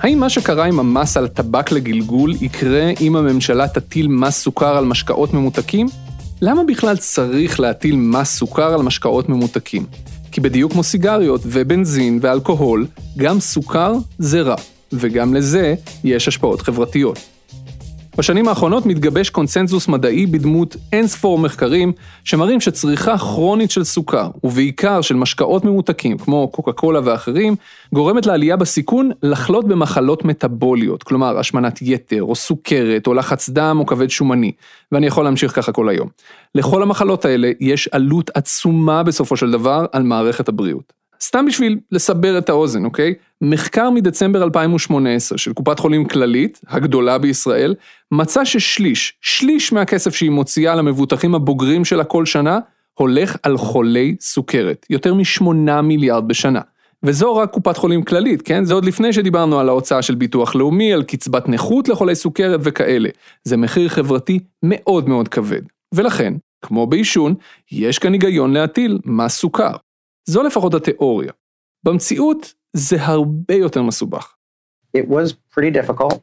האם 0.00 0.20
מה 0.20 0.28
שקרה 0.28 0.64
עם 0.64 0.80
המס 0.80 1.16
על 1.16 1.28
טבק 1.28 1.72
לגלגול 1.72 2.34
יקרה 2.40 2.90
אם 3.00 3.16
הממשלה 3.16 3.68
תטיל 3.68 4.08
מס 4.08 4.42
סוכר 4.42 4.76
על 4.76 4.84
משקאות 4.84 5.34
ממותקים? 5.34 6.05
למה 6.42 6.64
בכלל 6.64 6.96
צריך 6.96 7.60
להטיל 7.60 7.96
מס 7.96 8.36
סוכר 8.36 8.74
על 8.74 8.82
משקאות 8.82 9.28
ממותקים? 9.28 9.86
כי 10.32 10.40
בדיוק 10.40 10.72
כמו 10.72 10.82
סיגריות 10.82 11.40
ובנזין 11.44 12.18
ואלכוהול, 12.22 12.86
גם 13.16 13.40
סוכר 13.40 13.92
זה 14.18 14.40
רע, 14.40 14.56
וגם 14.92 15.34
לזה 15.34 15.74
יש 16.04 16.28
השפעות 16.28 16.60
חברתיות. 16.60 17.35
בשנים 18.18 18.48
האחרונות 18.48 18.86
מתגבש 18.86 19.30
קונצנזוס 19.30 19.88
מדעי 19.88 20.26
בדמות 20.26 20.76
אין 20.92 21.06
ספור 21.06 21.38
מחקרים 21.38 21.92
שמראים 22.24 22.60
שצריכה 22.60 23.18
כרונית 23.18 23.70
של 23.70 23.84
סוכר, 23.84 24.28
ובעיקר 24.44 25.00
של 25.00 25.14
משקאות 25.14 25.64
ממותקים 25.64 26.18
כמו 26.18 26.48
קוקה 26.48 26.72
קולה 26.72 27.00
ואחרים, 27.04 27.56
גורמת 27.94 28.26
לעלייה 28.26 28.56
בסיכון 28.56 29.10
לחלות 29.22 29.68
במחלות 29.68 30.24
מטאבוליות, 30.24 31.02
כלומר 31.02 31.38
השמנת 31.38 31.82
יתר, 31.82 32.22
או 32.22 32.34
סוכרת, 32.34 33.06
או 33.06 33.14
לחץ 33.14 33.48
דם, 33.48 33.76
או 33.80 33.86
כבד 33.86 34.10
שומני, 34.10 34.52
ואני 34.92 35.06
יכול 35.06 35.24
להמשיך 35.24 35.56
ככה 35.56 35.72
כל 35.72 35.88
היום. 35.88 36.08
לכל 36.54 36.82
המחלות 36.82 37.24
האלה 37.24 37.50
יש 37.60 37.88
עלות 37.88 38.30
עצומה 38.34 39.02
בסופו 39.02 39.36
של 39.36 39.50
דבר 39.50 39.86
על 39.92 40.02
מערכת 40.02 40.48
הבריאות. 40.48 40.92
סתם 41.22 41.46
בשביל 41.46 41.78
לסבר 41.92 42.38
את 42.38 42.48
האוזן, 42.48 42.84
אוקיי? 42.84 43.14
מחקר 43.40 43.90
מדצמבר 43.90 44.42
2018 44.42 45.38
של 45.38 45.52
קופת 45.52 45.78
חולים 45.78 46.04
כללית, 46.04 46.60
הגדולה 46.68 47.18
בישראל, 47.18 47.74
מצא 48.12 48.44
ששליש, 48.44 49.18
שליש 49.20 49.72
מהכסף 49.72 50.14
שהיא 50.14 50.30
מוציאה 50.30 50.74
למבוטחים 50.74 51.34
הבוגרים 51.34 51.84
שלה 51.84 52.04
כל 52.04 52.26
שנה, 52.26 52.58
הולך 52.94 53.36
על 53.42 53.56
חולי 53.56 54.16
סוכרת, 54.20 54.86
יותר 54.90 55.14
משמונה 55.14 55.82
מיליארד 55.82 56.28
בשנה. 56.28 56.60
וזו 57.02 57.36
רק 57.36 57.50
קופת 57.50 57.76
חולים 57.76 58.02
כללית, 58.02 58.42
כן? 58.42 58.64
זה 58.64 58.74
עוד 58.74 58.84
לפני 58.84 59.12
שדיברנו 59.12 59.60
על 59.60 59.68
ההוצאה 59.68 60.02
של 60.02 60.14
ביטוח 60.14 60.54
לאומי, 60.54 60.92
על 60.92 61.02
קצבת 61.02 61.48
נכות 61.48 61.88
לחולי 61.88 62.14
סוכרת 62.14 62.60
וכאלה. 62.62 63.08
זה 63.44 63.56
מחיר 63.56 63.88
חברתי 63.88 64.38
מאוד 64.62 65.08
מאוד 65.08 65.28
כבד. 65.28 65.62
ולכן, 65.94 66.34
כמו 66.62 66.86
בעישון, 66.86 67.34
יש 67.72 67.98
כאן 67.98 68.12
היגיון 68.12 68.52
להטיל 68.52 68.98
מס 69.04 69.36
סוכר. 69.36 69.72
זו 70.26 70.42
לפחות 70.42 70.74
התיאוריה. 70.74 71.32
במציאות 71.84 72.54
זה 72.72 72.96
הרבה 73.00 73.54
יותר 73.54 73.82
מסובך. 73.82 74.34
It 74.96 75.10
was 75.10 75.32
pretty 75.54 75.70
difficult. 75.80 76.18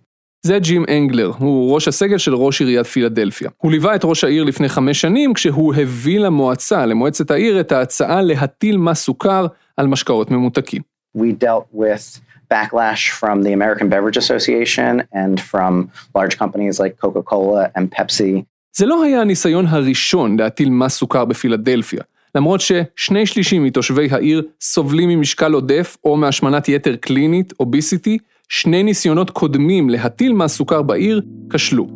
זה 0.45 0.59
ג'ים 0.59 0.85
אנגלר, 0.89 1.31
הוא 1.37 1.73
ראש 1.73 1.87
הסגל 1.87 2.17
של 2.17 2.35
ראש 2.35 2.61
עיריית 2.61 2.87
פילדלפיה. 2.87 3.49
הוא 3.57 3.71
ליווה 3.71 3.95
את 3.95 4.01
ראש 4.03 4.23
העיר 4.23 4.43
לפני 4.43 4.69
חמש 4.69 5.01
שנים 5.01 5.33
כשהוא 5.33 5.75
הביא 5.75 6.19
למועצה, 6.19 6.85
למועצת 6.85 7.31
העיר, 7.31 7.59
את 7.59 7.71
ההצעה 7.71 8.21
להטיל 8.21 8.77
מס 8.77 9.03
סוכר 9.03 9.47
על 9.77 9.87
משקאות 9.87 10.31
ממותקים. 10.31 10.81
We 11.17 11.21
dealt 11.43 11.77
with 11.77 12.19
backlash 12.53 13.03
from 13.21 13.43
the 13.43 13.53
American 13.53 13.87
Beverage 13.89 14.17
Association 14.17 14.93
and 15.13 15.39
from 15.51 15.73
large 16.15 16.37
companies 16.37 16.79
like 16.79 16.93
Coca-Cola 17.01 17.71
and 17.77 17.99
Pepsi. 17.99 18.43
זה 18.75 18.85
לא 18.85 19.03
היה 19.03 19.21
הניסיון 19.21 19.65
הראשון 19.65 20.39
להטיל 20.39 20.69
מס 20.69 20.93
סוכר 20.93 21.25
בפילדלפיה. 21.25 22.01
למרות 22.35 22.61
ששני 22.61 23.25
שלישים 23.25 23.63
מתושבי 23.63 24.07
העיר 24.11 24.43
סובלים 24.61 25.09
ממשקל 25.09 25.53
עודף 25.53 25.97
או 26.03 26.17
מהשמנת 26.17 26.69
יתר 26.69 26.95
קלינית, 26.95 27.53
אוביסיטי, 27.59 28.17
שני 28.49 28.83
ניסיונות 28.83 29.29
קודמים 29.29 29.89
להטיל 29.89 30.33
מס 30.33 30.55
סוכר 30.55 30.81
בעיר 30.81 31.21
כשלו. 31.49 31.87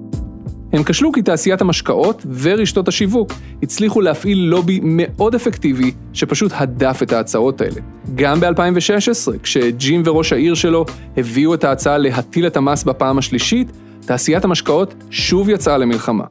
הם 0.73 0.83
כשלו 0.83 1.11
כי 1.11 1.21
תעשיית 1.21 1.61
המשקאות 1.61 2.25
ורשתות 2.39 2.87
השיווק 2.87 3.31
הצליחו 3.63 4.01
להפעיל 4.01 4.37
לובי 4.37 4.79
מאוד 4.83 5.35
אפקטיבי 5.35 5.91
שפשוט 6.13 6.51
הדף 6.55 6.99
את 7.03 7.13
ההצעות 7.13 7.61
האלה. 7.61 7.81
גם 8.15 8.39
ב-2016, 8.39 9.39
כשג'ים 9.43 10.03
וראש 10.05 10.33
העיר 10.33 10.53
שלו 10.53 10.85
הביאו 11.17 11.53
את 11.53 11.63
ההצעה 11.63 11.97
להטיל 11.97 12.47
את 12.47 12.57
המס 12.57 12.83
בפעם 12.83 13.17
השלישית, 13.17 13.71
תעשיית 14.05 14.45
המשקאות 14.45 14.93
שוב 15.09 15.49
יצאה 15.49 15.77
למלחמה. 15.77 16.23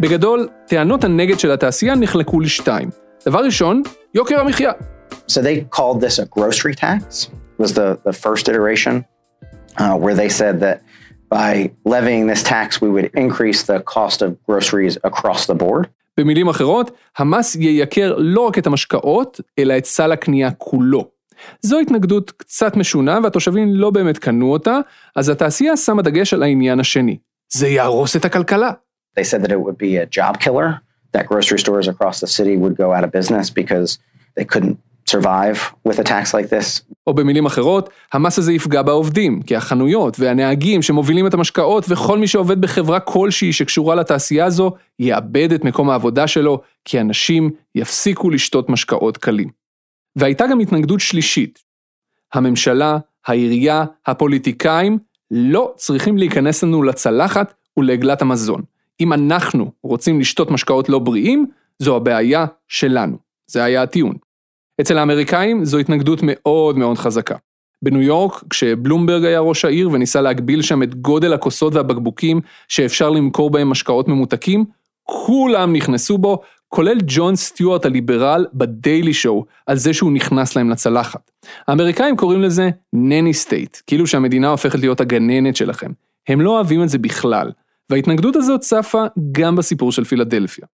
בגדול, 0.00 0.48
טענות 0.66 1.04
הנגד 1.04 1.38
של 1.38 1.50
התעשייה 1.50 1.94
נחלקו 1.94 2.40
לשתיים. 2.40 2.88
דבר 3.26 3.38
ראשון, 3.44 3.82
יוקר 4.14 4.40
המחיה. 4.40 4.72
So 5.28 5.40
they 5.40 5.64
called 5.76 6.00
this 6.00 6.18
a 6.18 6.26
grocery 6.26 6.74
tax, 6.74 7.28
was 7.58 7.74
the, 7.74 7.98
the 8.04 8.12
first 8.12 8.48
iteration, 8.48 9.04
uh, 9.78 9.96
where 10.02 10.14
they 10.14 10.28
said 10.28 10.60
that 10.60 10.82
by 11.28 11.70
levying 11.84 12.26
this 12.26 12.42
tax, 12.42 12.80
we 12.84 12.90
would 12.94 13.08
increase 13.24 13.60
the 13.62 13.78
cost 13.94 14.18
of 14.22 14.30
groceries 14.48 14.98
across 15.04 15.46
the 15.46 15.54
board. 15.54 15.88
במילים 16.16 16.48
אחרות, 16.48 16.90
המס 17.18 17.54
ייקר 17.54 18.14
לא 18.18 18.40
רק 18.40 18.58
את 18.58 18.66
המשקאות, 18.66 19.40
אלא 19.58 19.78
את 19.78 19.84
סל 19.84 20.12
הקנייה 20.12 20.50
כולו. 20.50 21.10
זו 21.60 21.78
התנגדות 21.78 22.30
קצת 22.30 22.76
משונה 22.76 23.18
והתושבים 23.22 23.74
לא 23.74 23.90
באמת 23.90 24.18
קנו 24.18 24.52
אותה, 24.52 24.78
אז 25.16 25.28
התעשייה 25.28 25.76
שמה 25.76 26.02
דגש 26.02 26.34
על 26.34 26.42
העניין 26.42 26.80
השני. 26.80 27.18
זה 27.52 27.68
יהרוס 27.68 28.16
את 28.16 28.24
הכלכלה. 28.24 28.70
They 29.18 29.24
said 29.24 29.42
that 29.42 29.50
it 29.50 29.60
would 29.60 29.78
be 29.78 29.96
a 29.96 30.06
job 30.18 30.38
killer, 30.40 30.68
that 31.16 31.26
grocery 31.26 31.58
stores 31.58 31.88
across 31.88 32.20
the 32.20 32.26
city 32.26 32.56
would 32.56 32.76
go 32.76 32.92
out 32.94 33.04
of 33.04 33.10
business 33.12 33.50
because 33.50 33.98
they 34.36 34.44
couldn't 34.44 34.76
survive 35.14 35.58
with 35.88 35.98
a 35.98 36.04
tax 36.04 36.34
like 36.34 36.48
this. 36.48 36.82
או 37.06 37.14
במילים 37.14 37.46
אחרות, 37.46 37.90
המס 38.12 38.38
הזה 38.38 38.52
יפגע 38.52 38.82
בעובדים, 38.82 39.42
כי 39.42 39.56
החנויות 39.56 40.20
והנהגים 40.20 40.82
שמובילים 40.82 41.26
את 41.26 41.34
המשקאות 41.34 41.84
וכל 41.88 42.18
מי 42.18 42.26
שעובד 42.26 42.60
בחברה 42.60 43.00
כלשהי 43.00 43.52
שקשורה 43.52 43.94
לתעשייה 43.94 44.44
הזו, 44.44 44.72
יאבד 44.98 45.52
את 45.52 45.64
מקום 45.64 45.90
העבודה 45.90 46.26
שלו, 46.26 46.60
כי 46.84 47.00
אנשים 47.00 47.50
יפסיקו 47.74 48.30
לשתות 48.30 48.68
משקאות 48.68 49.16
קלים. 49.16 49.48
והייתה 50.16 50.46
גם 50.50 50.60
התנגדות 50.60 51.00
שלישית. 51.00 51.62
הממשלה, 52.34 52.98
העירייה, 53.26 53.84
הפוליטיקאים, 54.06 54.98
לא 55.30 55.72
צריכים 55.76 56.18
להיכנס 56.18 56.62
לנו 56.62 56.82
לצלחת 56.82 57.54
ולעגלת 57.76 58.22
המזון. 58.22 58.62
אם 59.00 59.12
אנחנו 59.12 59.70
רוצים 59.82 60.20
לשתות 60.20 60.50
משקאות 60.50 60.88
לא 60.88 60.98
בריאים, 60.98 61.46
זו 61.78 61.96
הבעיה 61.96 62.46
שלנו. 62.68 63.16
זה 63.46 63.64
היה 63.64 63.82
הטיעון. 63.82 64.14
אצל 64.80 64.98
האמריקאים 64.98 65.64
זו 65.64 65.78
התנגדות 65.78 66.18
מאוד 66.22 66.78
מאוד 66.78 66.98
חזקה. 66.98 67.36
בניו 67.82 68.02
יורק, 68.02 68.44
כשבלומברג 68.50 69.24
היה 69.24 69.40
ראש 69.40 69.64
העיר 69.64 69.90
וניסה 69.92 70.20
להגביל 70.20 70.62
שם 70.62 70.82
את 70.82 70.94
גודל 70.94 71.32
הכוסות 71.32 71.74
והבקבוקים 71.74 72.40
שאפשר 72.68 73.10
למכור 73.10 73.50
בהם 73.50 73.70
משקאות 73.70 74.08
ממותקים, 74.08 74.64
כולם 75.02 75.72
נכנסו 75.72 76.18
בו, 76.18 76.40
כולל 76.68 76.98
ג'ון 77.06 77.36
סטיוארט 77.36 77.86
הליברל 77.86 78.46
ב 78.54 78.64
Daily 78.64 79.12
Show, 79.12 79.44
על 79.66 79.76
זה 79.76 79.92
שהוא 79.92 80.12
נכנס 80.12 80.56
להם 80.56 80.70
לצלחת. 80.70 81.30
האמריקאים 81.68 82.16
קוראים 82.16 82.42
לזה 82.42 82.70
nanny 82.92 83.34
state, 83.34 83.76
כאילו 83.86 84.06
שהמדינה 84.06 84.48
הופכת 84.48 84.78
להיות 84.78 85.00
הגננת 85.00 85.56
שלכם. 85.56 85.90
הם 86.28 86.40
לא 86.40 86.50
אוהבים 86.50 86.82
את 86.82 86.88
זה 86.88 86.98
בכלל, 86.98 87.50
וההתנגדות 87.90 88.36
הזאת 88.36 88.60
צפה 88.60 89.04
גם 89.32 89.56
בסיפור 89.56 89.92
של 89.92 90.04
פילדלפיה. 90.04 90.66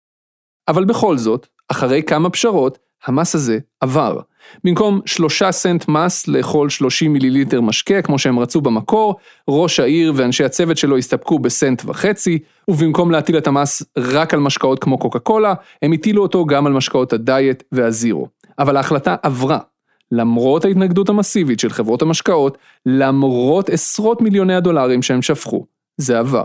אבל 0.68 0.84
בכל 0.84 1.18
זאת, 1.18 1.46
אחרי 1.68 2.02
כמה 2.02 2.30
פשרות, 2.30 2.78
המס 3.06 3.34
הזה 3.34 3.58
עבר. 3.80 4.20
במקום 4.64 5.00
שלושה 5.06 5.52
סנט 5.52 5.88
מס 5.88 6.28
לכל 6.28 6.70
30 6.70 7.12
מיליליטר 7.12 7.60
משקה, 7.60 8.02
כמו 8.02 8.18
שהם 8.18 8.38
רצו 8.38 8.60
במקור, 8.60 9.16
ראש 9.48 9.80
העיר 9.80 10.12
ואנשי 10.16 10.44
הצוות 10.44 10.76
שלו 10.76 10.98
הסתפקו 10.98 11.38
בסנט 11.38 11.82
וחצי, 11.86 12.38
ובמקום 12.68 13.10
להטיל 13.10 13.38
את 13.38 13.46
המס 13.46 13.82
רק 13.98 14.34
על 14.34 14.40
משקאות 14.40 14.78
כמו 14.78 14.98
קוקה 14.98 15.18
קולה, 15.18 15.54
הם 15.82 15.92
הטילו 15.92 16.22
אותו 16.22 16.46
גם 16.46 16.66
על 16.66 16.72
משקאות 16.72 17.12
הדיאט 17.12 17.62
והזירו. 17.72 18.28
אבל 18.58 18.76
ההחלטה 18.76 19.16
עברה. 19.22 19.58
למרות 20.12 20.64
ההתנגדות 20.64 21.08
המסיבית 21.08 21.60
של 21.60 21.70
חברות 21.70 22.02
המשקאות, 22.02 22.58
למרות 22.86 23.68
עשרות 23.70 24.22
מיליוני 24.22 24.54
הדולרים 24.54 25.02
שהם 25.02 25.22
שפכו, 25.22 25.66
זה 25.96 26.18
עבר. 26.18 26.44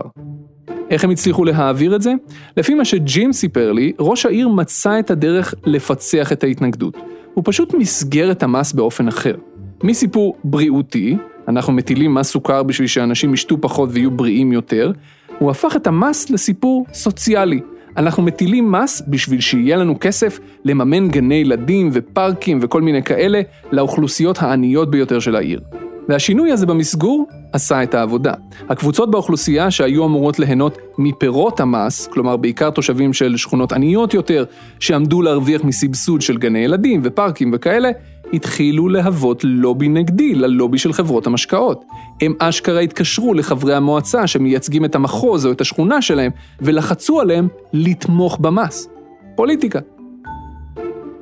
איך 0.90 1.04
הם 1.04 1.10
הצליחו 1.10 1.44
להעביר 1.44 1.96
את 1.96 2.02
זה? 2.02 2.12
לפי 2.56 2.74
מה 2.74 2.84
שג'ים 2.84 3.32
סיפר 3.32 3.72
לי, 3.72 3.92
ראש 3.98 4.26
העיר 4.26 4.48
מצא 4.48 4.98
את 4.98 5.10
הדרך 5.10 5.54
לפצח 5.66 6.32
את 6.32 6.44
ההתנגדות. 6.44 6.96
הוא 7.34 7.44
פשוט 7.46 7.74
מסגר 7.74 8.30
את 8.30 8.42
המס 8.42 8.72
באופן 8.72 9.08
אחר. 9.08 9.34
מסיפור 9.82 10.36
בריאותי, 10.44 11.16
אנחנו 11.48 11.72
מטילים 11.72 12.14
מס 12.14 12.30
סוכר 12.30 12.62
בשביל 12.62 12.88
שאנשים 12.88 13.34
ישתו 13.34 13.60
פחות 13.60 13.88
ויהיו 13.92 14.10
בריאים 14.10 14.52
יותר, 14.52 14.92
הוא 15.38 15.50
הפך 15.50 15.76
את 15.76 15.86
המס 15.86 16.30
לסיפור 16.30 16.86
סוציאלי. 16.92 17.60
אנחנו 17.96 18.22
מטילים 18.22 18.72
מס 18.72 19.02
בשביל 19.08 19.40
שיהיה 19.40 19.76
לנו 19.76 19.96
כסף 20.00 20.40
לממן 20.64 21.08
גני 21.08 21.34
ילדים 21.34 21.90
ופארקים 21.92 22.58
וכל 22.62 22.82
מיני 22.82 23.02
כאלה 23.02 23.40
לאוכלוסיות 23.72 24.42
העניות 24.42 24.90
ביותר 24.90 25.20
של 25.20 25.36
העיר. 25.36 25.60
והשינוי 26.08 26.52
הזה 26.52 26.66
במסגור 26.66 27.26
עשה 27.52 27.82
את 27.82 27.94
העבודה. 27.94 28.32
הקבוצות 28.68 29.10
באוכלוסייה 29.10 29.70
שהיו 29.70 30.04
אמורות 30.04 30.38
ליהנות 30.38 30.78
מפירות 30.98 31.60
המס, 31.60 32.06
כלומר 32.06 32.36
בעיקר 32.36 32.70
תושבים 32.70 33.12
של 33.12 33.36
שכונות 33.36 33.72
עניות 33.72 34.14
יותר, 34.14 34.44
שעמדו 34.80 35.22
להרוויח 35.22 35.64
מסבסוד 35.64 36.22
של 36.22 36.38
גני 36.38 36.58
ילדים 36.58 37.00
ופארקים 37.04 37.50
וכאלה, 37.54 37.90
התחילו 38.32 38.88
להוות 38.88 39.44
לובי 39.44 39.88
נגדי 39.88 40.34
ללובי 40.34 40.78
של 40.78 40.92
חברות 40.92 41.26
המשקאות. 41.26 41.84
הם 42.20 42.34
אשכרה 42.38 42.80
התקשרו 42.80 43.34
לחברי 43.34 43.74
המועצה 43.74 44.26
שמייצגים 44.26 44.84
את 44.84 44.94
המחוז 44.94 45.46
או 45.46 45.52
את 45.52 45.60
השכונה 45.60 46.02
שלהם, 46.02 46.30
ולחצו 46.60 47.20
עליהם 47.20 47.48
לתמוך 47.72 48.38
במס. 48.38 48.88
פוליטיקה. 49.36 49.78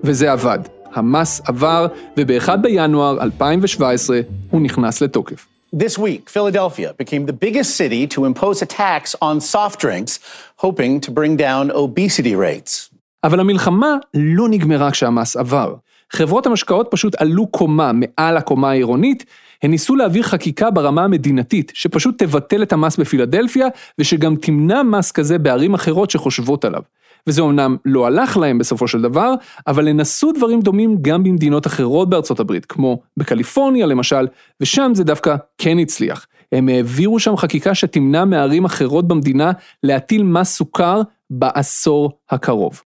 וזה 0.04 0.32
עבד. 0.32 0.79
המס 0.94 1.40
עבר, 1.44 1.87
וב-1 2.16 2.56
בינואר 2.56 3.23
2017 3.23 4.20
הוא 4.50 4.61
נכנס 4.61 5.00
לתוקף. 5.00 5.47
This 5.76 5.99
week, 5.99 6.28
Philadelphia 6.28 6.92
became 6.99 7.26
the 7.26 7.37
biggest 7.44 7.76
city 7.76 8.06
to 8.14 8.25
impose 8.25 8.61
a 8.61 8.66
tax 8.66 9.14
on 9.23 9.40
soft 9.40 9.78
drinks, 9.78 10.18
hoping 10.56 11.00
to 11.00 11.11
bring 11.12 11.37
down 11.37 11.70
obesity 11.70 12.35
rates. 12.35 12.90
אבל 13.25 13.40
המלחמה 13.40 13.97
לא 14.14 14.49
נגמרה 14.49 14.90
כשהמס 14.90 15.37
עבר. 15.37 15.75
חברות 16.11 16.47
המשקאות 16.47 16.88
פשוט 16.90 17.14
עלו 17.14 17.47
קומה 17.47 17.90
מעל 17.94 18.37
הקומה 18.37 18.70
העירונית, 18.70 19.25
הן 19.62 19.70
ניסו 19.70 19.97
להעביר 19.97 20.23
חקיקה 20.23 20.70
ברמה 20.70 21.04
המדינתית, 21.04 21.73
שפשוט 21.75 22.23
תבטל 22.23 22.62
את 22.62 22.73
המס 22.73 22.97
בפילדלפיה, 22.97 23.66
ושגם 23.99 24.37
תמנע 24.37 24.82
מס 24.82 25.12
כזה 25.12 25.38
בערים 25.38 25.75
אחרות 25.75 26.11
שחושבות 26.11 26.64
עליו. 26.64 26.82
וזה 27.26 27.42
אמנם 27.42 27.76
לא 27.84 28.06
הלך 28.06 28.36
להם 28.36 28.58
בסופו 28.58 28.88
של 28.88 29.02
דבר, 29.02 29.34
אבל 29.66 29.88
הן 29.88 30.00
עשו 30.00 30.32
דברים 30.32 30.60
דומים 30.60 30.96
גם 31.02 31.22
במדינות 31.24 31.66
אחרות 31.66 32.10
בארצות 32.10 32.40
הברית, 32.40 32.66
כמו 32.66 33.00
בקליפורניה 33.16 33.86
למשל, 33.86 34.26
ושם 34.60 34.92
זה 34.94 35.04
דווקא 35.04 35.36
כן 35.58 35.78
הצליח. 35.78 36.26
הם 36.52 36.68
העבירו 36.68 37.20
שם 37.20 37.36
חקיקה 37.36 37.74
שתמנע 37.74 38.24
מערים 38.24 38.64
אחרות 38.64 39.08
במדינה 39.08 39.52
להטיל 39.82 40.22
מס 40.22 40.56
סוכר 40.56 41.02
בעשור 41.30 42.10
הקרוב. 42.30 42.82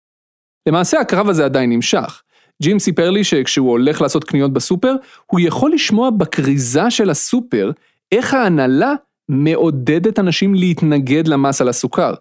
למעשה 0.69 1.01
הקרב 1.01 1.29
הזה 1.29 1.45
עדיין 1.45 1.71
נמשך. 1.71 2.23
ג'ים 2.63 2.79
סיפר 2.79 3.11
לי 3.11 3.25
שכשהוא 3.25 3.71
הולך 3.71 4.01
לעשות 4.01 4.25
קניות 4.25 4.53
בסופר, 4.53 4.95
הוא 5.27 5.41
יכול 5.41 5.73
לשמוע 5.73 6.11
בכריזה 6.11 6.91
של 6.91 7.11
הסופר 7.11 7.71
איך 8.13 8.35
ההנהלה 8.35 8.93
מעודדת 9.29 10.19
אנשים 10.19 10.55
להתנגד 10.55 11.29
למס 11.29 11.61
על 11.61 11.69
הסוכר. 11.69 12.15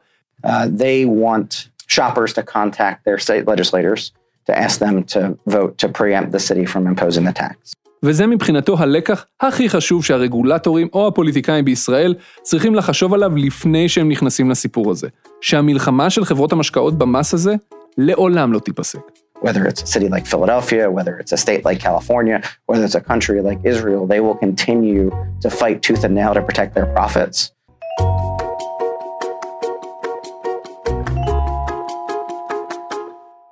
Uh, 0.46 0.50
they 0.78 1.06
want 1.06 1.68
shoppers 1.96 2.32
to 2.38 2.44
contact 2.58 2.98
their 3.06 3.20
state 3.28 3.44
legislators 3.52 4.02
to 4.48 4.54
ask 4.66 4.76
them 4.86 4.96
to 5.14 5.22
vote 5.56 5.72
to 5.82 5.88
preempt 6.00 6.30
the 6.36 6.44
city 6.50 6.66
from 6.66 6.84
imposing 6.92 7.24
the 7.30 7.34
tax. 7.34 7.76
וזה 8.04 8.28
מבחינתו 8.28 8.76
הלקח 8.80 9.26
הכי 9.42 9.70
חשוב 9.70 10.06
שהרגולטורים 10.06 10.88
או 10.94 11.08
הפוליטיקאים 11.08 11.66
בישראל 11.66 12.16
צריכים 12.42 12.76
לחשוב 12.76 13.14
עליו 13.14 13.36
לפני 13.36 13.90
שהם 13.90 14.10
נכנסים 14.10 14.50
לסיפור 14.50 14.92
הזה. 14.92 15.08
שהמלחמה 15.42 16.10
של 16.10 16.26
חברות 16.26 16.52
המשקאות 16.52 16.98
במס 16.98 17.34
הזה 17.34 17.56
לעולם 17.98 18.54
לא 18.54 18.60
תיפסק. 18.60 19.00
Whether 19.44 19.66
it's 19.66 19.82
a 19.82 19.88
city 19.88 20.08
like 20.16 20.26
Philadelphia, 20.34 20.84
whether 20.98 21.14
it's 21.22 21.34
a 21.38 21.42
state 21.46 21.66
like 21.66 21.80
California, 21.80 22.38
whether 22.70 22.84
it's 22.88 23.00
a 23.04 23.06
country 23.12 23.40
like 23.50 23.60
Israel, 23.74 24.02
they 24.12 24.22
will 24.26 24.38
continue 24.46 25.06
to 25.44 25.50
fight 25.50 25.78
tooth 25.88 26.04
and 26.06 26.14
nail 26.20 26.32
to 26.38 26.44
protect 26.50 26.72
their 26.78 26.90
profits. 26.98 27.38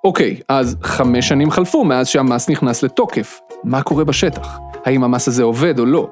אוקיי, 0.09 0.39
אז 0.47 0.77
חמש 0.83 1.27
שנים 1.27 1.51
חלפו 1.51 1.85
מאז 1.85 2.07
שהמס 2.07 2.49
נכנס 2.49 2.83
לתוקף. 2.83 3.39
מה 3.63 3.83
קורה 3.83 4.03
בשטח? 4.03 4.57
האם 4.85 5.03
המס 5.03 5.27
הזה 5.27 5.43
עובד 5.43 5.79
או 5.79 5.85
לא? 5.85 6.09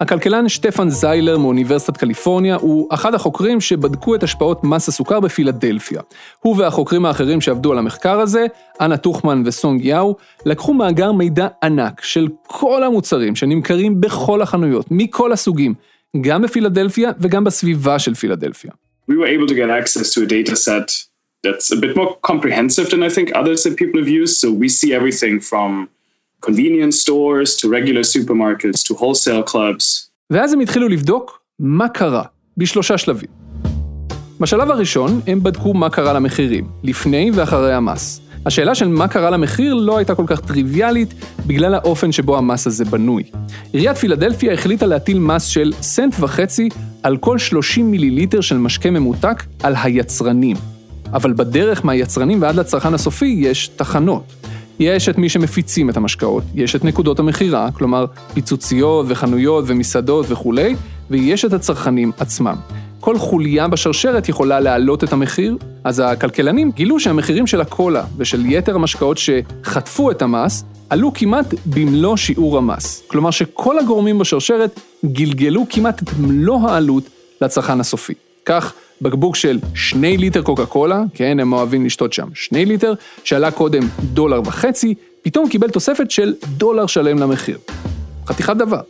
הכלכלן 0.00 0.48
שטפן 0.48 0.88
זיילר 0.88 1.38
מאוניברסיטת 1.38 1.96
קליפורניה 1.96 2.56
הוא 2.56 2.88
אחד 2.94 3.14
החוקרים 3.14 3.60
שבדקו 3.60 4.14
את 4.14 4.22
השפעות 4.22 4.64
מס 4.64 4.88
הסוכר 4.88 5.20
בפילדלפיה. 5.20 6.00
הוא 6.40 6.56
והחוקרים 6.58 7.04
האחרים 7.04 7.40
שעבדו 7.40 7.72
על 7.72 7.78
המחקר 7.78 8.20
הזה, 8.20 8.46
אנה 8.80 8.96
טוחמן 8.96 9.42
וסונג 9.46 9.84
יאו, 9.84 10.16
לקחו 10.46 10.74
מאגר 10.74 11.12
מידע 11.12 11.48
ענק 11.62 12.00
של 12.04 12.28
כל 12.46 12.82
המוצרים 12.82 13.36
שנמכרים 13.36 14.00
בכל 14.00 14.42
החנויות, 14.42 14.86
מכל 14.90 15.32
הסוגים, 15.32 15.74
גם 16.20 16.42
בפילדלפיה 16.42 17.10
וגם 17.20 17.44
בסביבה 17.44 17.98
של 17.98 18.14
פילדלפיה. 18.14 18.70
We 19.10 19.14
were 19.14 19.28
able 19.28 19.52
to 19.52 19.54
get 19.54 19.70
access 19.82 20.14
to 20.14 20.20
a 20.22 20.26
data 20.26 20.56
set 20.56 21.11
that's 21.46 21.68
a 21.72 21.76
bit 21.76 21.96
more 21.96 22.10
comprehensive 22.30 22.86
than 22.92 23.02
I 23.02 23.10
think 23.16 23.26
others 23.40 23.60
that 23.64 23.74
people 23.76 23.98
have 24.02 24.12
used. 24.22 24.36
So 24.42 24.48
we 24.62 24.68
see 24.68 24.90
everything 24.98 25.40
from 25.50 25.88
convenience 26.48 26.96
stores 27.04 27.50
to 27.60 27.64
regular 27.78 28.02
supermarkets 28.14 28.80
to 28.88 28.94
wholesale 28.94 29.42
clubs. 29.52 30.08
ואז 30.30 30.52
הם 30.52 30.60
התחילו 30.60 30.88
לבדוק 30.88 31.40
מה 31.58 31.88
קרה, 31.88 32.22
בשלושה 32.56 32.98
שלבים. 32.98 33.28
בשלב 34.40 34.70
הראשון 34.70 35.20
הם 35.26 35.42
בדקו 35.42 35.74
מה 35.74 35.90
קרה 35.90 36.12
למחירים, 36.12 36.64
לפני 36.82 37.30
ואחרי 37.34 37.74
המס. 37.74 38.20
השאלה 38.46 38.74
של 38.74 38.88
מה 38.88 39.08
קרה 39.08 39.30
למחיר 39.30 39.74
לא 39.74 39.98
הייתה 39.98 40.14
כל 40.14 40.24
כך 40.26 40.40
טריוויאלית 40.40 41.14
בגלל 41.46 41.74
האופן 41.74 42.12
שבו 42.12 42.38
המס 42.38 42.66
הזה 42.66 42.84
בנוי. 42.84 43.22
עיריית 43.72 43.96
פילדלפיה 43.96 44.52
החליטה 44.52 44.86
להטיל 44.86 45.18
מס 45.18 45.44
של 45.44 45.72
סנט 45.80 46.14
וחצי 46.20 46.68
על 47.02 47.16
כל 47.16 47.38
30 47.38 47.90
מיליליטר 47.90 48.40
של 48.40 48.56
משקה 48.56 48.90
ממותק 48.90 49.42
על 49.62 49.74
היצרנים. 49.82 50.56
אבל 51.12 51.32
בדרך 51.32 51.84
מהיצרנים 51.84 52.42
ועד 52.42 52.56
לצרכן 52.56 52.94
הסופי 52.94 53.36
יש 53.38 53.68
תחנות. 53.68 54.22
יש 54.78 55.08
את 55.08 55.18
מי 55.18 55.28
שמפיצים 55.28 55.90
את 55.90 55.96
המשקאות, 55.96 56.44
יש 56.54 56.76
את 56.76 56.84
נקודות 56.84 57.18
המכירה, 57.18 57.68
כלומר 57.72 58.06
פיצוציות 58.34 59.06
וחנויות 59.08 59.64
ומסעדות 59.66 60.26
וכולי, 60.28 60.76
ויש 61.10 61.44
את 61.44 61.52
הצרכנים 61.52 62.12
עצמם. 62.18 62.56
כל 63.00 63.18
חוליה 63.18 63.68
בשרשרת 63.68 64.28
יכולה 64.28 64.60
להעלות 64.60 65.04
את 65.04 65.12
המחיר, 65.12 65.56
אז 65.84 66.02
הכלכלנים 66.04 66.70
גילו 66.70 67.00
שהמחירים 67.00 67.46
של 67.46 67.60
הקולה 67.60 68.04
ושל 68.16 68.46
יתר 68.46 68.74
המשקאות 68.74 69.18
שחטפו 69.18 70.10
את 70.10 70.22
המס, 70.22 70.64
עלו 70.90 71.12
כמעט 71.14 71.54
במלוא 71.66 72.16
שיעור 72.16 72.58
המס. 72.58 73.02
כלומר 73.06 73.30
שכל 73.30 73.78
הגורמים 73.78 74.18
בשרשרת 74.18 74.80
גלגלו 75.04 75.66
כמעט 75.70 76.02
את 76.02 76.08
מלוא 76.18 76.60
העלות 76.68 77.04
לצרכן 77.40 77.80
הסופי. 77.80 78.14
כך, 78.44 78.72
בקבוק 79.02 79.36
של 79.36 79.58
שני 79.74 80.16
ליטר 80.16 80.42
קוקה 80.42 80.66
קולה, 80.66 81.02
כן, 81.14 81.40
הם 81.40 81.52
אוהבים 81.52 81.84
לשתות 81.84 82.12
שם, 82.12 82.28
שני 82.34 82.66
ליטר, 82.66 82.92
שעלה 83.24 83.50
קודם 83.50 83.82
דולר 84.00 84.40
וחצי, 84.40 84.94
פתאום 85.22 85.48
קיבל 85.48 85.70
תוספת 85.70 86.10
של 86.10 86.34
דולר 86.44 86.86
שלם 86.86 87.18
למחיר. 87.18 87.58
חתיכת 88.26 88.56
דבר. 88.56 88.80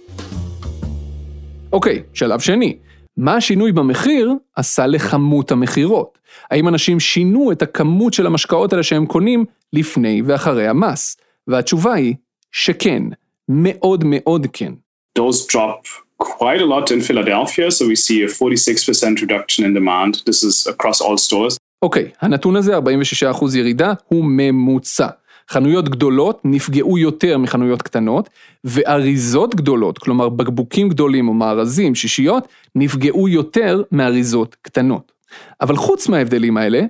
אוקיי, 1.73 2.03
שלב 2.15 2.41
שני. 2.41 2.77
מה 3.17 3.37
השינוי 3.37 3.73
במחיר 3.73 4.33
עשה 4.57 4.87
לכמות 4.87 5.53
המכירות? 5.53 6.19
האם 6.51 6.69
אנשים 6.69 7.01
שינו 7.01 7.53
את 7.53 7.63
הכמות 7.63 8.13
של 8.13 8.27
המשקאות 8.27 8.73
האלה 8.73 8.83
שהם 8.83 9.07
קונים 9.07 9.45
לפני 9.73 10.23
ואחרי 10.27 10.69
המס? 10.69 11.17
והתשובה 11.49 11.95
היא 11.95 12.15
שכן, 12.53 13.03
מאוד 13.49 14.05
מאוד 14.07 14.47
כן. 14.53 14.73
Those 15.19 15.53
drop 15.53 15.89
quite 16.23 16.61
a 16.61 16.67
lot 16.75 16.91
in 16.91 17.01
Philadelphia, 17.09 17.71
so 17.71 17.83
we 17.87 17.97
see 17.97 18.19
a 18.23 18.29
46% 18.29 19.21
reduction 19.25 19.65
in 19.67 19.73
demand. 19.75 20.13
This 20.27 20.43
is 20.43 20.67
across 20.67 21.01
all 21.01 21.17
stores. 21.17 21.57
אוקיי, 21.83 22.11
הנתון 22.21 22.57
הזה, 22.57 22.79
46% 22.79 23.57
ירידה, 23.57 23.93
הוא 24.09 24.25
ממוצע. 24.25 25.07
חנויות 25.51 25.89
גדולות 25.89 26.41
נפגעו 26.45 26.99
יותר 26.99 27.39
מחנויות 27.39 27.83
קטנות, 27.83 28.31
ואריזות 28.65 29.55
גדולות, 29.55 29.99
כלומר 29.99 30.29
בקבוקים 30.29 30.89
גדולים 30.89 31.29
או 31.29 31.35
מארזים, 31.35 31.95
שישיות, 31.95 32.49
נפגעו 32.75 33.29
יותר 33.29 33.83
מאריזות 33.93 34.57
קטנות. 34.63 35.13
אבל 35.61 35.77
חוץ 35.77 36.09
מההבדלים 36.09 36.57
האלה, 36.57 36.81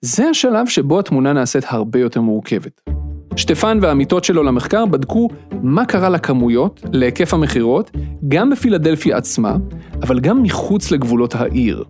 זה 0.00 0.28
השלב 0.28 0.66
שבו 0.66 0.98
התמונה 0.98 1.32
נעשית 1.32 1.64
הרבה 1.66 1.98
יותר 1.98 2.20
מורכבת. 2.20 2.80
שטפן 3.36 3.78
והעמיתות 3.82 4.24
שלו 4.24 4.42
למחקר 4.42 4.86
בדקו 4.86 5.28
מה 5.62 5.84
קרה 5.84 6.08
לכמויות, 6.08 6.80
להיקף 6.92 7.34
המכירות, 7.34 7.90
גם 8.28 8.50
בפילדלפיה 8.50 9.16
עצמה, 9.16 9.56
אבל 10.02 10.20
גם 10.20 10.42
מחוץ 10.42 10.90
לגבולות 10.90 11.34
העיר. 11.34 11.84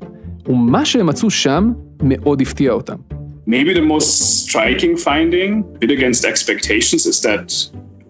ומה 0.47 0.85
שהם 0.85 1.07
מצאו 1.07 1.31
שם 1.31 1.73
מאוד 2.03 2.41
הפתיע 2.43 2.73
אותם. 2.73 2.97
Maybe 3.49 3.75
the 3.75 3.87
most 3.95 4.11
striking 4.45 4.97
finding, 4.97 5.51
bit 5.81 5.91
against 5.91 6.25
expectations, 6.25 7.07
is 7.07 7.21
that 7.27 7.49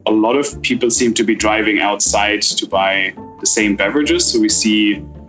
a 0.07 0.15
lot 0.25 0.37
of 0.41 0.47
people 0.69 0.91
seem 0.91 1.15
to 1.15 1.25
be 1.25 1.35
driving 1.35 1.79
outside 1.81 2.43
to 2.61 2.67
buy 2.67 2.95
the 3.43 3.51
same 3.57 3.73
beverages. 3.83 4.21
So 4.31 4.35
we 4.47 4.51
see 4.63 4.81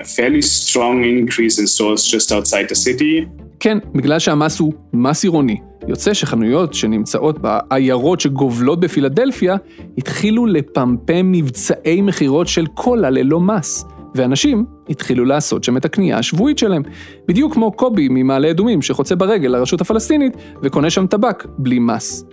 a 0.03 0.05
fairly 0.17 0.41
strong 0.41 0.95
increase 1.05 1.55
in 1.61 1.65
stores 1.75 2.01
just 2.15 2.27
outside 2.35 2.65
the 2.73 2.79
city. 2.87 3.15
כן, 3.63 3.77
בגלל 3.95 4.19
שהמס 4.19 4.59
הוא 4.59 4.73
מס 4.93 5.23
עירוני. 5.23 5.57
יוצא 5.87 6.13
שחנויות 6.13 6.73
שנמצאות 6.73 7.39
בעיירות 7.39 8.19
שגובלות 8.19 8.79
בפילדלפיה, 8.79 9.55
התחילו 9.97 10.45
לפמפם 10.45 11.31
מבצעי 11.31 12.01
מכירות 12.01 12.47
של 12.47 12.65
קולה 12.65 13.09
ללא 13.09 13.39
מס. 13.39 13.85
ואנשים 14.15 14.65
התחילו 14.89 15.25
לעשות 15.25 15.63
שם 15.63 15.77
את 15.77 15.85
הקנייה 15.85 16.17
השבועית 16.17 16.57
שלהם. 16.57 16.81
בדיוק 17.27 17.53
כמו 17.53 17.71
קובי 17.71 18.07
ממעלה 18.11 18.51
אדומים 18.51 18.81
שחוצה 18.81 19.15
ברגל 19.15 19.49
לרשות 19.49 19.81
הפלסטינית 19.81 20.33
וקונה 20.63 20.89
שם 20.89 21.07
טבק 21.07 21.45
בלי 21.57 21.79
מס. 21.79 22.25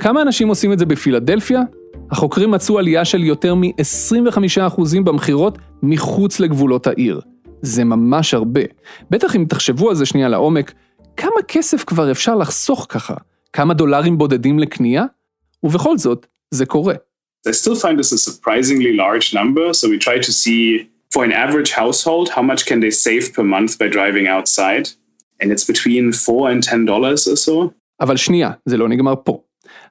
כמה 0.00 0.22
אנשים 0.22 0.48
עושים 0.48 0.72
את 0.72 0.78
זה 0.78 0.86
בפילדלפיה? 0.86 1.62
החוקרים 2.10 2.50
מצאו 2.50 2.78
עלייה 2.78 3.04
של 3.04 3.24
יותר 3.24 3.54
מ-25% 3.54 5.00
במכירות 5.04 5.58
מחוץ 5.82 6.40
לגבולות 6.40 6.86
העיר. 6.86 7.20
זה 7.62 7.84
ממש 7.84 8.34
הרבה. 8.34 8.60
בטח 9.10 9.36
אם 9.36 9.44
תחשבו 9.48 9.90
על 9.90 9.96
זה 9.96 10.06
שנייה 10.06 10.28
לעומק, 10.28 10.72
כמה 11.16 11.42
כסף 11.48 11.84
כבר 11.84 12.10
אפשר 12.10 12.34
לחסוך 12.34 12.86
ככה? 12.88 13.14
כמה 13.52 13.74
דולרים 13.74 14.18
בודדים 14.18 14.58
לקנייה? 14.58 15.04
ובכל 15.62 15.98
זאת, 15.98 16.26
זה 16.50 16.66
קורה. 16.66 16.94
I 17.48 17.52
still 17.52 17.76
find 17.82 17.96
this 17.98 18.12
a 18.12 18.18
surprisingly 18.28 18.92
large 19.04 19.34
number, 19.34 19.72
so 19.72 19.84
we 19.88 19.98
try 19.98 20.18
to 20.28 20.32
see 20.42 20.90
for 21.14 21.24
an 21.24 21.32
average 21.32 21.70
household 21.72 22.28
how 22.28 22.42
much 22.42 22.62
can 22.68 22.78
they 22.84 22.90
save 23.06 23.34
per 23.34 23.44
month 23.54 23.78
by 23.80 23.88
driving 23.96 24.26
outside, 24.36 24.86
and 25.40 25.46
it's 25.52 25.66
between 25.72 26.12
4 26.12 26.50
and 26.50 26.62
10 26.62 26.84
dollars 26.86 27.26
or 27.28 27.36
so. 27.48 27.70
אבל 28.00 28.16
שנייה, 28.16 28.50
זה 28.66 28.76
לא 28.76 28.88
נגמר 28.88 29.14
פה. 29.24 29.42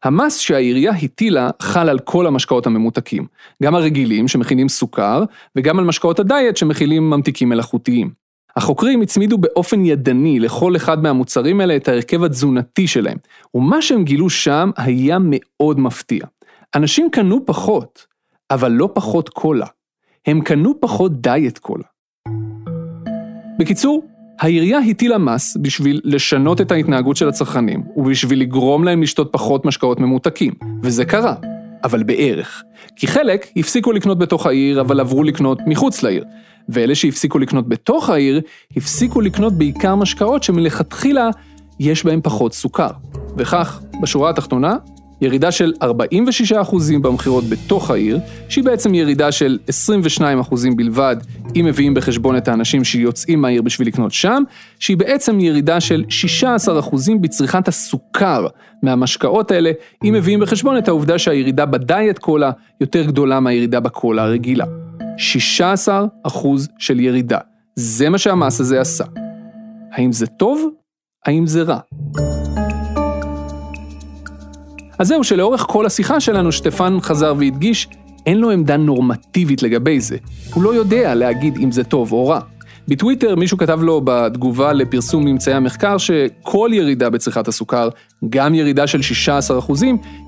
המס 0.04 0.38
שהעירייה 0.38 0.92
הטילה 0.92 1.50
חל 1.62 1.90
על 1.90 2.00
כל 2.00 2.28
המשקאות 2.28 2.68
הממותקים, 2.68 3.26
גם 3.64 3.76
הרגילים 3.76 4.28
שמכילים 4.28 4.70
סוכר, 4.70 5.24
וגם 5.56 5.80
על 5.80 5.86
משקאות 5.86 6.20
הדיאט 6.20 6.58
שמכילים 6.58 7.10
ממתיקים 7.10 7.50
מלאכותיים. 7.50 8.12
החוקרים 8.56 9.02
הצמידו 9.02 9.38
באופן 9.38 9.86
ידני 9.86 10.40
לכל 10.40 10.76
אחד 10.76 11.04
מהמוצרים 11.04 11.62
האלה 11.62 11.76
את 11.76 11.88
ההרכב 11.88 12.24
התזונתי 12.24 12.88
שלהם, 12.88 13.18
ומה 13.56 13.82
שהם 13.82 14.04
גילו 14.04 14.30
שם 14.30 14.72
היה 14.78 15.18
מאוד 15.22 15.80
מפתיע. 15.80 16.26
אנשים 16.76 17.10
קנו 17.12 17.46
פחות, 17.46 18.06
אבל 18.52 18.72
לא 18.72 18.90
פחות 18.94 19.30
קולה. 19.30 19.66
הם 20.26 20.42
קנו 20.42 20.82
פחות 20.82 21.22
דיאט 21.22 21.58
קולה. 21.58 21.84
בקיצור, 23.60 24.08
העירייה 24.40 24.80
הטילה 24.80 25.18
מס 25.18 25.58
בשביל 25.62 26.02
לשנות 26.04 26.62
את 26.62 26.72
ההתנהגות 26.72 27.18
של 27.18 27.30
הצרכנים, 27.30 27.84
ובשביל 27.96 28.42
לגרום 28.42 28.84
להם 28.84 29.02
לשתות 29.02 29.30
פחות 29.32 29.66
משקאות 29.66 30.00
ממותקים, 30.00 30.54
וזה 30.84 31.06
קרה, 31.06 31.36
אבל 31.84 32.04
בערך. 32.04 32.64
כי 32.96 33.08
חלק 33.08 33.48
הפסיקו 33.58 33.92
לקנות 33.92 34.20
בתוך 34.20 34.46
העיר, 34.46 34.82
אבל 34.82 35.00
עברו 35.00 35.24
לקנות 35.24 35.60
מחוץ 35.68 36.04
לעיר. 36.04 36.24
ואלה 36.70 36.96
שהפסיקו 36.96 37.40
לקנות 37.40 37.70
בתוך 37.70 38.10
העיר, 38.10 38.42
הפסיקו 38.78 39.22
לקנות 39.22 39.54
בעיקר 39.54 39.96
משקאות 39.96 40.44
שמלכתחילה 40.44 41.30
יש 41.80 42.06
בהם 42.06 42.20
פחות 42.24 42.54
סוכר. 42.54 42.90
וכך, 43.38 43.82
בשורה 44.02 44.30
התחתונה, 44.30 44.76
ירידה 45.22 45.52
של 45.52 45.74
46% 45.84 45.86
במכירות 47.02 47.44
בתוך 47.44 47.92
העיר, 47.92 48.20
שהיא 48.50 48.64
בעצם 48.64 48.94
ירידה 48.94 49.32
של 49.32 49.58
22% 50.20 50.22
בלבד, 50.76 51.16
אם 51.56 51.66
מביאים 51.66 51.94
בחשבון 51.94 52.38
את 52.38 52.48
האנשים 52.48 52.84
שיוצאים 52.84 53.42
מהעיר 53.42 53.62
בשביל 53.62 53.88
לקנות 53.88 54.12
שם, 54.12 54.44
שהיא 54.80 54.98
בעצם 54.98 55.40
ירידה 55.40 55.80
של 55.80 56.04
16% 56.10 56.96
בצריכת 57.22 57.68
הסוכר 57.68 58.48
מהמשקאות 58.84 59.52
האלה, 59.52 59.72
אם 60.04 60.14
מביאים 60.14 60.40
בחשבון 60.40 60.78
את 60.78 60.88
העובדה 60.88 61.20
שהירידה 61.20 61.66
בדיאט 61.66 62.18
קולה 62.18 62.52
יותר 62.82 63.04
גדולה 63.04 63.40
מהירידה 63.40 63.80
בקולה 63.80 64.24
הרגילה. 64.24 64.66
16% 65.88 66.38
של 66.78 67.00
ירידה. 67.00 67.38
זה 67.76 68.10
מה 68.10 68.18
שהמס 68.18 68.60
הזה 68.60 68.82
עשה. 68.82 69.04
האם 69.92 70.12
זה 70.12 70.28
טוב? 70.28 70.70
האם 71.26 71.48
זה 71.48 71.62
רע? 71.62 71.80
אז 75.00 75.08
זהו 75.08 75.24
שלאורך 75.24 75.66
כל 75.70 75.86
השיחה 75.86 76.20
שלנו 76.20 76.52
שטפן 76.52 76.98
חזר 77.02 77.34
והדגיש, 77.38 77.88
אין 78.26 78.38
לו 78.38 78.52
עמדה 78.52 78.78
נורמטיבית 78.78 79.64
לגבי 79.64 80.00
זה. 80.00 80.18
הוא 80.54 80.64
לא 80.64 80.74
יודע 80.74 81.16
להגיד 81.16 81.58
אם 81.58 81.72
זה 81.72 81.84
טוב 81.84 82.12
או 82.12 82.28
רע. 82.28 82.40
בטוויטר 82.88 83.36
מישהו 83.36 83.58
כתב 83.58 83.80
לו 83.84 84.02
בתגובה 84.04 84.74
לפרסום 84.74 85.26
ממצאי 85.26 85.54
המחקר 85.54 85.98
שכל 85.98 86.70
ירידה 86.74 87.10
בצריכת 87.10 87.48
הסוכר, 87.48 87.90
גם 88.30 88.56
ירידה 88.56 88.88
של 88.88 89.00
16%, 89.70 89.74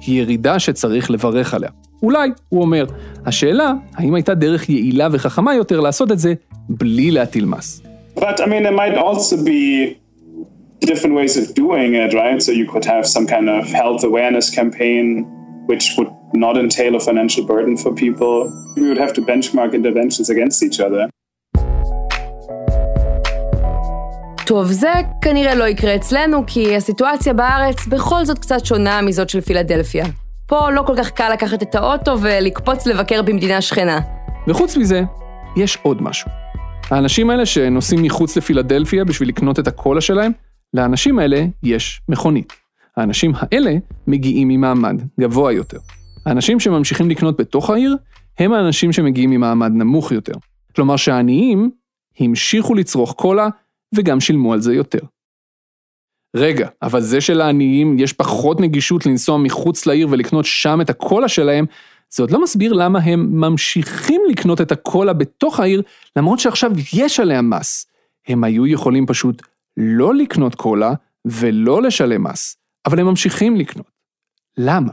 היא 0.05 0.21
ירידה 0.21 0.60
שצריך 0.60 1.12
לברך 1.12 1.53
עליה. 1.53 1.69
אולי, 2.03 2.29
הוא 2.49 2.62
אומר. 2.62 2.86
השאלה, 3.25 3.73
האם 3.95 4.15
הייתה 4.15 4.34
דרך 4.34 4.69
יעילה 4.69 5.07
וחכמה 5.12 5.55
יותר 5.55 5.79
לעשות 5.79 6.12
את 6.12 6.19
זה 6.19 6.34
בלי 6.69 7.12
להטיל 7.12 7.45
מס. 7.45 7.81
But 8.15 8.21
I 8.21 8.45
mean, 8.45 8.63
there 8.63 8.77
might 8.77 8.97
also 8.97 9.36
be 9.36 10.00
different 10.82 11.15
ways 11.15 11.38
of 11.38 11.54
doing 11.54 11.96
it, 12.04 12.13
right? 12.13 12.41
So 12.41 12.52
you 12.52 12.65
could 12.72 12.86
have 12.86 13.06
some 13.06 13.26
kind 13.28 13.48
of 13.50 13.62
health 13.82 14.04
awareness 14.04 14.50
campaign, 14.50 15.06
which 15.70 15.86
would 15.98 16.12
not 16.34 16.56
entail 16.58 16.96
a 16.96 17.00
financial 17.00 17.44
burden 17.46 17.78
for 17.78 17.91
people. 18.06 18.36
We 18.76 18.88
would 18.89 19.02
have 19.06 19.13
to 19.17 19.22
benchmark 19.22 19.72
interventions 19.80 20.30
against 20.30 20.63
each 20.63 20.80
other. 20.80 21.10
טוב, 24.46 24.72
זה 24.72 24.91
כנראה 25.22 25.56
לא 25.56 25.67
יקרה 25.67 25.96
אצלנו, 25.96 26.44
כי 26.48 26.76
הסיטואציה 26.76 27.34
בארץ 27.34 27.88
בכל 27.88 28.26
זאת 28.26 28.39
קצת 28.39 28.65
שונה 28.65 29.02
מזאת 29.02 29.30
של 29.30 29.41
פילדלפיה. 29.41 30.06
פה 30.48 30.70
לא 30.72 30.82
כל 30.82 30.94
כך 30.98 31.12
קל 31.12 31.30
לקחת 31.34 31.63
את 31.63 31.76
האוטו 31.76 32.22
ולקפוץ 32.22 32.88
לבקר 32.88 33.22
במדינה 33.22 33.62
שכנה. 33.62 34.00
וחוץ 34.48 34.78
מזה, 34.78 35.02
יש 35.58 35.78
עוד 35.82 36.02
משהו. 36.02 36.30
האנשים 36.89 37.30
האלה 37.30 37.46
שנוסעים 37.46 38.04
מחוץ 38.04 38.38
לפילדלפיה 38.38 39.06
בשביל 39.06 39.30
לקנות 39.30 39.60
את 39.60 39.67
הקולה 39.67 40.02
שלהם, 40.02 40.32
לאנשים 40.73 41.19
האלה 41.19 41.45
יש 41.63 42.01
מכונית. 42.10 42.53
האנשים 42.97 43.31
האלה 43.36 43.71
מגיעים 44.07 44.47
ממעמד 44.47 45.01
גבוה 45.19 45.51
יותר. 45.51 45.79
האנשים 46.25 46.60
שממשיכים 46.60 47.10
לקנות 47.10 47.39
בתוך 47.39 47.69
העיר, 47.69 47.95
הם 48.39 48.53
האנשים 48.53 48.93
שמגיעים 48.93 49.29
ממעמד 49.29 49.71
נמוך 49.71 50.12
יותר. 50.12 50.34
כלומר 50.75 50.95
שהעניים 50.95 51.71
המשיכו 52.19 52.75
לצרוך 52.75 53.13
קולה 53.13 53.47
וגם 53.95 54.19
שילמו 54.19 54.53
על 54.53 54.62
זה 54.62 54.73
יותר. 54.73 54.99
רגע, 56.36 56.67
אבל 56.81 57.01
זה 57.01 57.21
שלעניים 57.21 57.99
יש 57.99 58.13
פחות 58.13 58.60
נגישות 58.60 59.05
לנסוע 59.05 59.38
מחוץ 59.38 59.86
לעיר 59.86 60.07
ולקנות 60.12 60.45
שם 60.45 60.81
את 60.81 60.89
הקולה 60.89 61.27
שלהם, 61.27 61.65
זה 62.10 62.23
עוד 62.23 62.31
לא 62.31 62.43
מסביר 62.43 62.73
למה 62.73 62.99
הם 62.99 63.39
ממשיכים 63.39 64.21
לקנות 64.29 64.62
את 64.62 64.71
הקולה 64.71 65.13
בתוך 65.13 65.60
העיר, 65.60 65.81
למרות 66.15 66.39
שעכשיו 66.39 66.71
יש 66.93 67.19
עליה 67.19 67.41
מס. 67.41 67.88
הם 68.27 68.43
היו 68.43 68.67
יכולים 68.67 69.05
פשוט 69.05 69.41
לא 69.77 70.15
לקנות 70.15 70.55
קולה 70.55 70.93
ולא 71.25 71.81
לשלם 71.81 72.23
מס, 72.23 72.57
אבל 72.86 72.99
הם 72.99 73.05
ממשיכים 73.05 73.55
לקנות. 73.55 73.91
למה? 74.57 74.91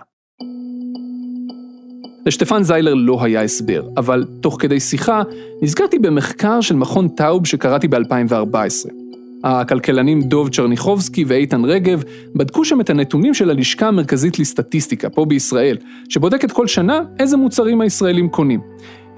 לשטפן 2.26 2.62
זיילר 2.62 2.94
לא 2.94 3.24
היה 3.24 3.42
הסבר, 3.42 3.88
אבל 3.96 4.24
תוך 4.40 4.56
כדי 4.60 4.80
שיחה 4.80 5.22
נזכרתי 5.62 5.98
במחקר 5.98 6.60
של 6.60 6.76
מכון 6.76 7.08
טאוב 7.08 7.46
שקראתי 7.46 7.88
ב-2014. 7.88 8.90
הכלכלנים 9.44 10.22
דוב 10.22 10.48
צ'רניחובסקי 10.48 11.24
ואיתן 11.24 11.64
רגב 11.64 12.02
בדקו 12.34 12.64
שם 12.64 12.80
את 12.80 12.90
הנתונים 12.90 13.34
של 13.34 13.50
הלשכה 13.50 13.88
המרכזית 13.88 14.38
לסטטיסטיקה 14.38 15.10
פה 15.10 15.24
בישראל, 15.24 15.76
שבודקת 16.08 16.52
כל 16.52 16.66
שנה 16.66 17.00
איזה 17.18 17.36
מוצרים 17.36 17.80
הישראלים 17.80 18.28
קונים. 18.28 18.60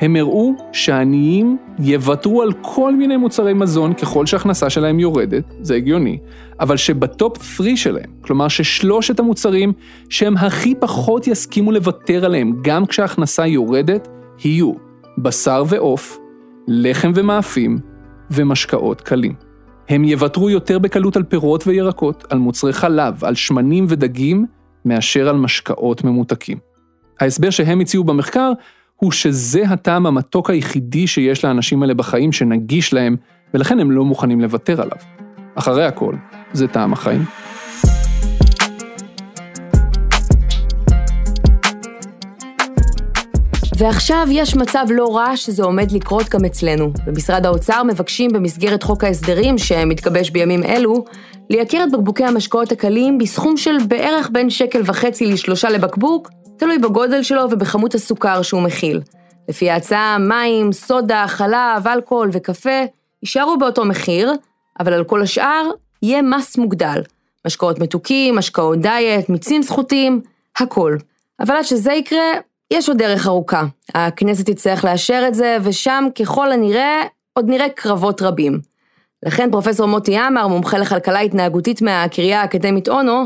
הם 0.01 0.17
הראו 0.17 0.53
שהעניים 0.73 1.57
יוותרו 1.79 2.43
על 2.43 2.53
כל 2.63 2.97
מיני 2.97 3.17
מוצרי 3.17 3.55
מזון 3.55 3.95
ככל 3.95 4.27
שההכנסה 4.27 4.71
שלהם 4.71 5.01
יורדת, 5.01 5.45
זה 5.61 5.75
הגיוני, 5.75 6.19
אבל 6.61 6.77
שבטופ 6.77 7.43
3 7.43 7.83
שלהם, 7.83 8.11
כלומר 8.21 8.49
ששלושת 8.49 9.21
המוצרים 9.21 9.73
שהם 10.09 10.37
הכי 10.37 10.75
פחות 10.75 11.27
יסכימו 11.27 11.73
לוותר 11.73 12.25
עליהם 12.25 12.53
גם 12.63 12.87
כשההכנסה 12.87 13.47
יורדת, 13.47 14.09
יהיו 14.45 14.73
בשר 15.19 15.65
ועוף, 15.69 16.19
לחם 16.69 17.13
ומאפים 17.15 17.79
ומשקאות 18.31 19.01
קלים. 19.01 19.35
הם 19.89 20.05
יוותרו 20.05 20.51
יותר 20.51 20.79
בקלות 20.79 21.17
על 21.17 21.23
פירות 21.23 21.67
וירקות, 21.67 22.25
על 22.31 22.39
מוצרי 22.39 22.73
חלב, 22.73 23.25
על 23.25 23.35
שמנים 23.35 23.87
ודגים, 23.89 24.47
מאשר 24.85 25.29
על 25.29 25.37
משקאות 25.37 26.05
ממותקים. 26.05 26.59
ההסבר 27.21 27.51
שהם 27.51 27.81
הציעו 27.81 28.05
במחקר 28.05 28.53
הוא 29.01 29.13
שזה 29.13 29.63
הטעם 29.69 30.07
המתוק 30.07 30.51
היחידי 30.51 31.07
שיש 31.07 31.45
לאנשים 31.45 31.83
האלה 31.83 31.95
בחיים 31.95 32.33
שנגיש 32.33 32.93
להם, 32.93 33.17
ולכן 33.55 33.81
הם 33.81 33.91
לא 33.91 34.05
מוכנים 34.05 34.41
לוותר 34.41 34.83
עליו. 34.83 34.97
אחרי 35.55 35.85
הכל, 35.85 36.15
זה 36.53 36.69
טעם 36.69 36.93
החיים. 36.93 37.25
ועכשיו 43.77 44.27
יש 44.31 44.57
מצב 44.57 44.87
לא 44.91 45.17
רע 45.17 45.37
שזה 45.37 45.63
עומד 45.63 45.93
לקרות 45.93 46.29
גם 46.29 46.45
אצלנו. 46.45 46.93
במשרד 47.07 47.47
האוצר 47.47 47.83
מבקשים 47.83 48.31
במסגרת 48.33 48.83
חוק 48.83 49.05
ההסדרים 49.05 49.59
שמתגבש 49.59 50.31
בימים 50.31 50.63
אלו, 50.63 51.05
לייקר 51.51 51.85
את 51.85 51.93
בקבוקי 51.93 52.25
המשקאות 52.25 52.73
הקלים 52.73 53.19
בסכום 53.19 53.57
של 53.57 53.77
בערך 53.89 54.31
בין 54.33 54.51
שקל 54.51 54.83
וחצי 54.85 55.27
לשלושה 55.27 55.71
לבקבוק, 55.71 56.31
תלוי 56.61 56.79
בגודל 56.79 57.23
שלו 57.23 57.43
ובכמות 57.51 57.95
הסוכר 57.95 58.43
שהוא 58.43 58.63
מכיל. 58.63 59.01
לפי 59.49 59.71
ההצעה, 59.71 60.19
מים, 60.19 60.73
סודה, 60.73 61.25
חלב, 61.29 61.87
אלכוהול 61.87 62.29
וקפה 62.33 62.85
יישארו 63.23 63.59
באותו 63.59 63.85
מחיר, 63.85 64.33
אבל 64.81 64.93
על 64.93 65.05
כל 65.05 65.23
השאר 65.23 65.71
יהיה 66.03 66.23
מס 66.23 66.59
מוגדל. 66.59 67.03
משקאות 67.47 67.79
מתוקים, 67.79 68.37
משקאות 68.37 68.81
דיאט, 68.81 69.29
מיצים 69.29 69.63
זכותיים, 69.63 70.21
הכל. 70.57 70.97
אבל 71.41 71.57
עד 71.57 71.63
שזה 71.63 71.93
יקרה, 71.93 72.33
יש 72.71 72.89
עוד 72.89 72.99
דרך 72.99 73.27
ארוכה. 73.27 73.65
הכנסת 73.95 74.51
תצטרך 74.51 74.85
לאשר 74.85 75.25
את 75.29 75.35
זה, 75.35 75.59
ושם 75.63 76.05
ככל 76.19 76.53
הנראה 76.53 77.03
עוד 77.33 77.49
נראה 77.49 77.69
קרבות 77.69 78.23
רבים. 78.23 78.61
לכן 79.27 79.51
פרופסור 79.51 79.87
מוטי 79.87 80.19
עמר, 80.19 80.47
מומחה 80.47 80.79
לכלכלה 80.79 81.21
התנהגותית 81.21 81.83
מהקריה 81.83 82.41
האקדמית 82.41 82.89
אונו, 82.89 83.25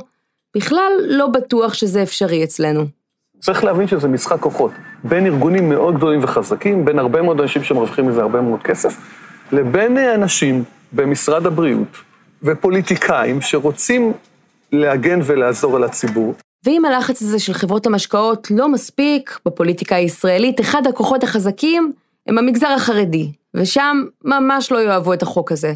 בכלל 0.56 0.92
לא 1.06 1.26
בטוח 1.26 1.74
שזה 1.74 2.02
אפשרי 2.02 2.44
אצלנו. 2.44 3.03
צריך 3.44 3.64
להבין 3.64 3.88
שזה 3.88 4.08
משחק 4.08 4.40
כוחות. 4.40 4.70
בין 5.04 5.26
ארגונים 5.26 5.68
מאוד 5.68 5.96
גדולים 5.96 6.24
וחזקים, 6.24 6.84
בין 6.84 6.98
הרבה 6.98 7.22
מאוד 7.22 7.40
אנשים 7.40 7.64
שמרוויחים 7.64 8.06
מזה 8.06 8.22
הרבה 8.22 8.40
מאוד 8.40 8.62
כסף, 8.62 8.96
לבין 9.52 9.98
אנשים 9.98 10.64
במשרד 10.92 11.46
הבריאות 11.46 11.96
ופוליטיקאים 12.42 13.40
שרוצים 13.40 14.12
להגן 14.72 15.20
ולעזור 15.24 15.76
על 15.76 15.84
הציבור. 15.84 16.34
ואם 16.64 16.84
הלחץ 16.84 17.22
הזה 17.22 17.38
של 17.38 17.52
חברות 17.52 17.86
המשקאות 17.86 18.50
לא 18.50 18.68
מספיק, 18.68 19.38
בפוליטיקה 19.46 19.96
הישראלית 19.96 20.60
אחד 20.60 20.86
הכוחות 20.86 21.22
החזקים 21.22 21.92
הם 22.26 22.38
המגזר 22.38 22.68
החרדי, 22.76 23.32
ושם 23.54 24.04
ממש 24.24 24.72
לא 24.72 24.78
יאהבו 24.78 25.12
את 25.12 25.22
החוק 25.22 25.52
הזה. 25.52 25.72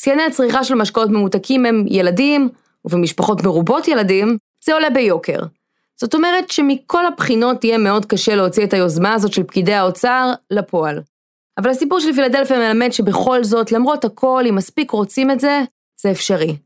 שיאני 0.00 0.22
הצריכה 0.22 0.64
של 0.64 0.74
משקאות 0.74 1.10
ממותקים 1.10 1.66
הם 1.66 1.84
ילדים, 1.88 2.48
ובמשפחות 2.84 3.44
מרובות 3.44 3.88
ילדים, 3.88 4.36
זה 4.64 4.74
עולה 4.74 4.90
ביוקר. 4.90 5.38
זאת 6.02 6.14
אומרת 6.14 6.50
שמכל 6.50 7.06
הבחינות 7.06 7.64
יהיה 7.64 7.78
מאוד 7.78 8.06
קשה 8.06 8.34
להוציא 8.34 8.64
את 8.64 8.72
היוזמה 8.72 9.14
הזאת 9.14 9.32
של 9.32 9.42
פקידי 9.42 9.74
האוצר 9.74 10.32
לפועל. 10.50 11.00
אבל 11.58 11.70
הסיפור 11.70 12.00
של 12.00 12.12
פילדלפיה 12.12 12.58
מלמד 12.58 12.92
שבכל 12.92 13.44
זאת, 13.44 13.72
למרות 13.72 14.04
הכל, 14.04 14.44
אם 14.48 14.54
מספיק 14.54 14.90
רוצים 14.90 15.30
את 15.30 15.40
זה, 15.40 15.60
זה 16.00 16.10
אפשרי. 16.10 16.56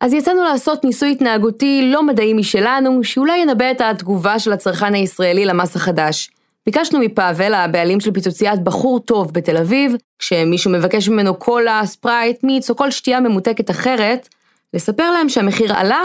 אז 0.00 0.12
יצאנו 0.12 0.44
לעשות 0.44 0.84
ניסוי 0.84 1.12
התנהגותי 1.12 1.90
לא 1.92 2.02
מדעי 2.02 2.34
משלנו, 2.34 3.04
שאולי 3.04 3.38
ינבא 3.38 3.70
את 3.70 3.80
התגובה 3.80 4.38
של 4.38 4.52
הצרכן 4.52 4.94
הישראלי 4.94 5.44
למס 5.44 5.76
החדש. 5.76 6.30
ביקשנו 6.66 6.98
מפאבל, 6.98 7.54
הבעלים 7.54 8.00
של 8.00 8.12
פיצוציית 8.12 8.64
בחור 8.64 9.00
טוב 9.00 9.32
בתל 9.32 9.56
אביב, 9.56 9.94
כשמישהו 10.18 10.70
מבקש 10.70 11.08
ממנו 11.08 11.34
קולה, 11.34 11.82
ספרייט, 11.84 12.44
מיץ 12.44 12.70
או 12.70 12.76
כל 12.76 12.90
שתייה 12.90 13.20
ממותקת 13.20 13.70
אחרת, 13.70 14.28
לספר 14.74 15.10
להם 15.10 15.28
שהמחיר 15.28 15.74
עלה 15.74 16.02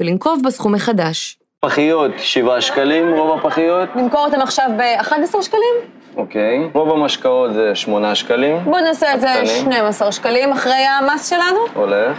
ולנקוב 0.00 0.42
בסכום 0.44 0.74
מחדש. 0.74 1.41
פחיות 1.66 2.10
7 2.18 2.60
שקלים, 2.60 3.14
רוב 3.14 3.38
הפחיות. 3.38 3.96
נמכור 3.96 4.24
אותם 4.24 4.40
עכשיו 4.40 4.70
ב-11 4.78 5.42
שקלים? 5.42 5.74
אוקיי. 6.16 6.70
רוב 6.74 6.90
המשקאות 6.90 7.54
זה 7.54 7.70
8 7.74 8.14
שקלים. 8.14 8.64
בוא 8.64 8.80
נעשה 8.80 9.14
את 9.14 9.20
זה 9.20 9.28
12 9.46 10.12
שקלים 10.12 10.52
אחרי 10.52 10.72
המס 10.72 11.30
שלנו. 11.30 11.58
הולך. 11.74 12.18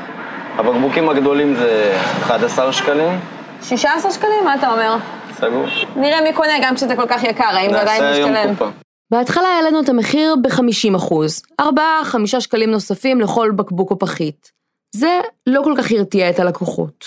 הבקבוקים 0.58 1.10
הגדולים 1.10 1.56
זה 1.56 1.98
11 2.22 2.74
שקלים. 2.74 3.20
16 3.62 4.12
שקלים? 4.12 4.44
מה 4.44 4.56
אתה 4.56 4.72
אומר? 4.72 4.96
סגור. 5.32 5.66
נראה 5.96 6.22
מי 6.22 6.34
קונה 6.34 6.54
גם 6.62 6.76
כשזה 6.76 6.96
כל 6.96 7.08
כך 7.08 7.24
יקר, 7.24 7.44
האם 7.44 7.70
זה 7.72 7.82
עדיין 7.82 8.04
נעשה 8.04 8.20
משתלם. 8.20 8.36
היום 8.36 8.56
קופה. 8.56 8.70
בהתחלה 9.12 9.48
העלינו 9.48 9.82
את 9.82 9.90
המחיר 9.90 10.36
ב-50 10.42 10.96
אחוז, 10.96 11.42
4-5 11.62 11.66
שקלים 12.40 12.72
נוספים 12.72 13.22
לכל 13.22 13.52
בקבוק 13.56 13.92
או 13.92 14.00
פחית. 14.00 14.52
זה 14.96 15.20
לא 15.48 15.62
כל 15.64 15.74
כך 15.78 15.92
הרתיע 15.92 16.30
את 16.30 16.40
הלקוחות. 16.40 17.06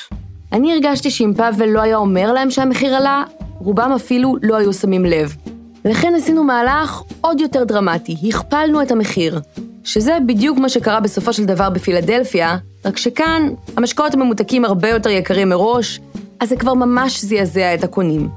אני 0.52 0.72
הרגשתי 0.72 1.10
שאם 1.10 1.32
פאבל 1.36 1.68
לא 1.68 1.80
היה 1.82 1.96
אומר 1.96 2.32
להם 2.32 2.50
שהמחיר 2.50 2.94
עלה, 2.94 3.24
רובם 3.58 3.92
אפילו 3.96 4.36
לא 4.42 4.56
היו 4.56 4.72
שמים 4.72 5.04
לב. 5.04 5.36
לכן 5.84 6.12
עשינו 6.16 6.44
מהלך 6.44 7.02
עוד 7.20 7.40
יותר 7.40 7.64
דרמטי, 7.64 8.16
הכפלנו 8.28 8.82
את 8.82 8.90
המחיר. 8.90 9.40
שזה 9.84 10.18
בדיוק 10.26 10.58
מה 10.58 10.68
שקרה 10.68 11.00
בסופו 11.00 11.32
של 11.32 11.44
דבר 11.44 11.70
בפילדלפיה, 11.70 12.56
רק 12.84 12.96
שכאן 12.96 13.48
המשקאות 13.76 14.14
הממותקים 14.14 14.64
הרבה 14.64 14.88
יותר 14.88 15.10
יקרים 15.10 15.48
מראש, 15.48 16.00
אז 16.40 16.48
זה 16.48 16.56
כבר 16.56 16.74
ממש 16.74 17.24
זעזע 17.24 17.74
את 17.74 17.84
הקונים. 17.84 18.28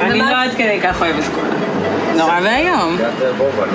אני 0.00 0.18
לא 0.18 0.24
עד 0.24 0.50
כדי 0.50 0.78
כך 0.82 1.02
אוהבת 1.02 1.24
קולה. 1.34 1.54
נורא 2.16 2.40
ואיום. 2.42 2.96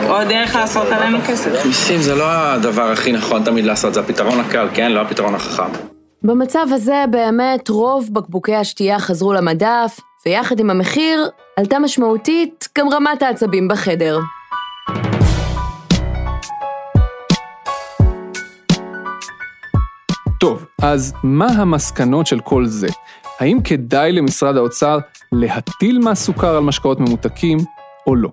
עוד 0.07 0.27
דרך 0.27 0.55
לעשות 0.55 0.87
עלינו 0.87 1.17
כסף. 1.27 1.65
מיסים 1.65 2.01
זה 2.01 2.15
לא 2.15 2.31
הדבר 2.31 2.91
הכי 2.91 3.11
נכון 3.11 3.43
תמיד 3.43 3.65
לעשות, 3.65 3.93
זה 3.93 3.99
הפתרון 3.99 4.39
הקל, 4.39 4.67
כן? 4.73 4.91
לא 4.91 5.01
הפתרון 5.01 5.35
החכם. 5.35 5.98
במצב 6.23 6.67
הזה 6.71 7.05
באמת 7.11 7.69
רוב 7.69 8.09
בקבוקי 8.11 8.55
השתייה 8.55 8.99
חזרו 8.99 9.33
למדף, 9.33 9.99
ויחד 10.25 10.59
עם 10.59 10.69
המחיר 10.69 11.29
עלתה 11.57 11.79
משמעותית 11.79 12.67
גם 12.77 12.89
רמת 12.89 13.21
העצבים 13.21 13.67
בחדר. 13.67 14.19
טוב, 20.39 20.65
אז 20.81 21.13
מה 21.23 21.47
המסקנות 21.47 22.27
של 22.27 22.39
כל 22.39 22.65
זה? 22.65 22.87
האם 23.39 23.61
כדאי 23.63 24.11
למשרד 24.11 24.57
האוצר 24.57 24.99
להטיל 25.31 25.99
מס 25.99 26.25
סוכר 26.25 26.55
על 26.55 26.63
משקאות 26.63 26.99
ממותקים 26.99 27.57
או 28.07 28.15
לא? 28.15 28.29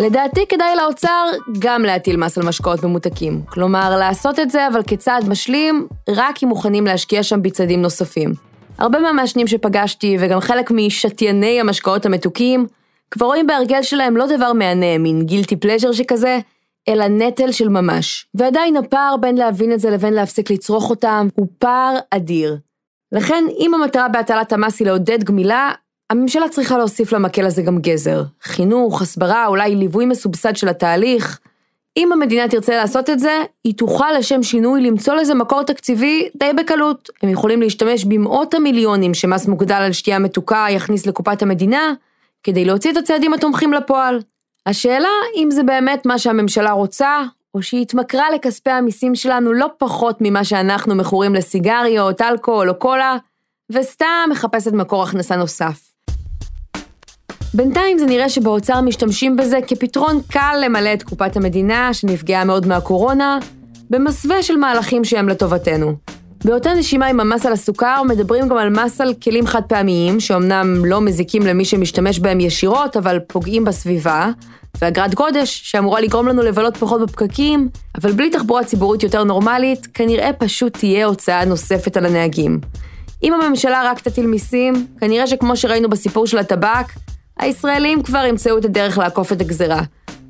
לדעתי 0.00 0.46
כדאי 0.48 0.76
לאוצר 0.76 1.30
גם 1.58 1.82
להטיל 1.82 2.16
מס 2.16 2.38
על 2.38 2.44
משקאות 2.48 2.84
ממותקים. 2.84 3.42
כלומר, 3.48 3.96
לעשות 3.96 4.38
את 4.38 4.50
זה 4.50 4.68
אבל 4.68 4.82
כצעד 4.86 5.28
משלים, 5.28 5.86
רק 6.08 6.42
אם 6.42 6.48
מוכנים 6.48 6.86
להשקיע 6.86 7.22
שם 7.22 7.42
בצעדים 7.42 7.82
נוספים. 7.82 8.32
הרבה 8.78 8.98
מהמעשנים 8.98 9.46
שפגשתי, 9.46 10.16
וגם 10.20 10.40
חלק 10.40 10.70
משתייני 10.70 11.60
המשקאות 11.60 12.06
המתוקים, 12.06 12.66
כבר 13.10 13.26
רואים 13.26 13.46
בהרגל 13.46 13.82
שלהם 13.82 14.16
לא 14.16 14.26
דבר 14.26 14.52
מהנה, 14.52 14.98
מין 14.98 15.22
גילטי 15.22 15.56
פלז'ר 15.56 15.92
שכזה, 15.92 16.38
אלא 16.88 17.08
נטל 17.08 17.52
של 17.52 17.68
ממש. 17.68 18.26
ועדיין 18.34 18.76
הפער 18.76 19.16
בין 19.20 19.38
להבין 19.38 19.72
את 19.72 19.80
זה 19.80 19.90
לבין 19.90 20.14
להפסיק 20.14 20.50
לצרוך 20.50 20.90
אותם, 20.90 21.28
הוא 21.34 21.46
פער 21.58 21.96
אדיר. 22.10 22.56
לכן, 23.12 23.44
אם 23.58 23.74
המטרה 23.74 24.08
בהטלת 24.08 24.52
המס 24.52 24.80
היא 24.80 24.86
לעודד 24.86 25.24
גמילה, 25.24 25.72
הממשלה 26.10 26.48
צריכה 26.48 26.78
להוסיף 26.78 27.12
למקל 27.12 27.46
הזה 27.46 27.62
גם 27.62 27.78
גזר. 27.78 28.22
חינוך, 28.42 29.02
הסברה, 29.02 29.46
אולי 29.46 29.74
ליווי 29.74 30.06
מסובסד 30.06 30.56
של 30.56 30.68
התהליך. 30.68 31.40
אם 31.96 32.12
המדינה 32.12 32.48
תרצה 32.48 32.76
לעשות 32.76 33.10
את 33.10 33.18
זה, 33.18 33.42
היא 33.64 33.74
תוכל 33.74 34.12
לשם 34.18 34.42
שינוי 34.42 34.80
למצוא 34.80 35.14
לזה 35.14 35.34
מקור 35.34 35.62
תקציבי 35.62 36.28
די 36.36 36.50
בקלות. 36.52 37.10
הם 37.22 37.28
יכולים 37.28 37.60
להשתמש 37.60 38.04
במאות 38.04 38.54
המיליונים 38.54 39.14
שמס 39.14 39.46
מוגדל 39.46 39.74
על 39.74 39.92
שתייה 39.92 40.18
מתוקה 40.18 40.66
יכניס 40.70 41.06
לקופת 41.06 41.42
המדינה, 41.42 41.92
כדי 42.42 42.64
להוציא 42.64 42.92
את 42.92 42.96
הצעדים 42.96 43.34
התומכים 43.34 43.72
לפועל. 43.72 44.20
השאלה 44.66 45.08
אם 45.36 45.48
זה 45.50 45.62
באמת 45.62 46.06
מה 46.06 46.18
שהממשלה 46.18 46.70
רוצה, 46.70 47.22
או 47.54 47.62
שהיא 47.62 47.82
התמכרה 47.82 48.30
לכספי 48.30 48.70
המיסים 48.70 49.14
שלנו 49.14 49.52
לא 49.52 49.66
פחות 49.78 50.16
ממה 50.20 50.44
שאנחנו 50.44 50.94
מכורים 50.94 51.34
לסיגריות, 51.34 52.20
אלכוהול 52.20 52.70
או 52.70 52.74
קולה, 52.78 53.16
וסתם 53.72 54.28
מחפשת 54.30 54.72
מקור 54.72 55.02
הכנסה 55.02 55.36
נוסף. 55.36 55.95
בינתיים 57.56 57.98
זה 57.98 58.06
נראה 58.06 58.28
שבאוצר 58.28 58.80
משתמשים 58.80 59.36
בזה 59.36 59.58
כפתרון 59.66 60.20
קל 60.30 60.56
למלא 60.64 60.92
את 60.92 61.02
קופת 61.02 61.36
המדינה, 61.36 61.94
שנפגעה 61.94 62.44
מאוד 62.44 62.66
מהקורונה, 62.66 63.38
במסווה 63.90 64.42
של 64.42 64.56
מהלכים 64.56 65.04
שהם 65.04 65.28
לטובתנו. 65.28 65.94
באותה 66.44 66.74
נשימה 66.74 67.06
עם 67.06 67.20
המס 67.20 67.46
על 67.46 67.52
הסוכר, 67.52 68.02
מדברים 68.02 68.48
גם 68.48 68.56
על 68.56 68.70
מס 68.70 69.00
על 69.00 69.14
כלים 69.14 69.46
חד 69.46 69.62
פעמיים, 69.68 70.20
שאומנם 70.20 70.84
לא 70.84 71.00
מזיקים 71.00 71.42
למי 71.42 71.64
שמשתמש 71.64 72.18
בהם 72.18 72.40
ישירות, 72.40 72.96
אבל 72.96 73.18
פוגעים 73.26 73.64
בסביבה, 73.64 74.30
ואגרת 74.80 75.14
גודש, 75.14 75.60
שאמורה 75.64 76.00
לגרום 76.00 76.28
לנו 76.28 76.42
לבלות 76.42 76.76
פחות 76.76 77.00
בפקקים, 77.00 77.68
אבל 77.98 78.12
בלי 78.12 78.30
תחבורה 78.30 78.64
ציבורית 78.64 79.02
יותר 79.02 79.24
נורמלית, 79.24 79.86
כנראה 79.94 80.32
פשוט 80.32 80.72
תהיה 80.72 81.06
הוצאה 81.06 81.44
נוספת 81.44 81.96
על 81.96 82.06
הנהגים. 82.06 82.60
אם 83.22 83.32
הממשלה 83.32 83.82
רק 83.90 84.00
תטיל 84.00 84.26
מיסים, 84.26 84.86
כנראה 85.00 85.26
שכמו 85.26 85.56
שראינו 85.56 85.88
בסיפור 85.88 86.26
של 86.26 86.38
הטבק, 86.38 86.86
הישראלים 87.38 88.02
כבר 88.02 88.24
ימצאו 88.24 88.58
את 88.58 88.64
הדרך 88.64 88.98
לעקוף 88.98 89.32
את 89.32 89.40
הגזרה. 89.40 89.80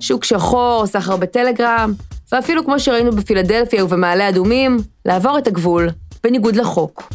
שוק 0.01 0.25
שחור, 0.25 0.87
סחר 0.87 1.17
בטלגרם, 1.17 1.93
ואפילו 2.33 2.65
כמו 2.65 2.81
שראינו 2.81 3.13
בפילדלפיה 3.13 3.85
ובמעלה 3.85 4.29
אדומים, 4.29 4.77
לעבור 5.05 5.39
את 5.39 5.47
הגבול, 5.47 5.89
בניגוד 6.25 6.57
לחוק. 6.57 7.13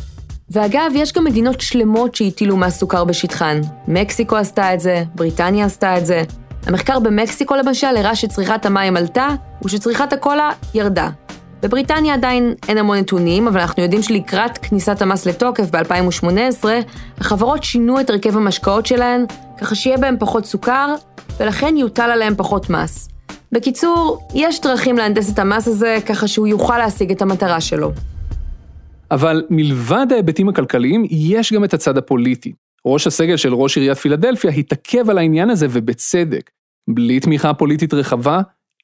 ואגב, 0.50 0.92
יש 0.96 1.14
גם 1.14 1.24
מדינות 1.24 1.62
שלמות 1.62 2.16
שהטילו 2.16 2.58
מס 2.58 2.78
סוכר 2.80 3.04
בשטחן. 3.04 3.62
מקסיקו 3.88 4.36
עשתה 4.36 4.74
את 4.74 4.80
זה, 4.80 5.04
בריטניה 5.16 5.66
עשתה 5.66 5.98
את 5.98 6.06
זה. 6.06 6.24
המחקר 6.66 7.00
במקסיקו 7.00 7.56
למשל 7.56 7.88
הראה 7.88 8.16
שצריכת 8.16 8.66
המים 8.66 8.98
עלתה, 8.98 9.28
ושצריכת 9.66 10.14
הקולה 10.14 10.50
ירדה. 10.74 11.10
בבריטניה 11.62 12.14
עדיין 12.14 12.54
אין 12.68 12.78
המון 12.78 12.98
נתונים, 12.98 13.48
אבל 13.48 13.60
אנחנו 13.60 13.84
יודעים 13.84 14.02
שלקראת 14.02 14.58
כניסת 14.58 15.02
המס 15.02 15.26
לתוקף 15.26 15.70
ב-2018, 15.72 16.66
החברות 17.18 17.64
שינו 17.64 18.00
את 18.00 18.10
הרכב 18.10 18.38
המשקאות 18.38 18.86
שלהן, 18.86 19.26
ככה 19.62 19.76
שיהיה 19.76 19.98
בהם 19.98 20.16
פחות 20.20 20.46
סוכר, 20.46 20.96
ולכן 21.40 21.78
יוטל 21.78 22.12
עליהם 22.12 22.36
פחות 22.36 22.70
מס. 22.70 23.10
בקיצור, 23.52 24.28
יש 24.36 24.62
דרכים 24.62 24.98
להנדס 24.98 25.34
את 25.34 25.40
המס 25.40 25.68
הזה, 25.68 25.98
ככה 26.06 26.28
שהוא 26.28 26.48
יוכל 26.48 26.78
להשיג 26.78 27.12
את 27.12 27.22
המטרה 27.22 27.62
שלו. 27.62 27.92
אבל 29.12 29.44
מלבד 29.50 30.08
ההיבטים 30.12 30.50
הכלכליים, 30.50 31.06
יש 31.10 31.54
גם 31.54 31.64
את 31.64 31.74
הצד 31.74 31.98
הפוליטי. 31.98 32.54
ראש 32.86 33.08
הסגל 33.08 33.38
של 33.38 33.54
ראש 33.54 33.78
עיריית 33.78 33.98
פילדלפיה 33.98 34.52
התעכב 34.52 35.10
על 35.10 35.18
העניין 35.18 35.50
הזה 35.50 35.68
ובצדק. 35.70 36.50
בלי 36.90 37.20
תמיכה 37.20 37.54
פוליטית 37.54 37.94
רחבה, 37.94 38.42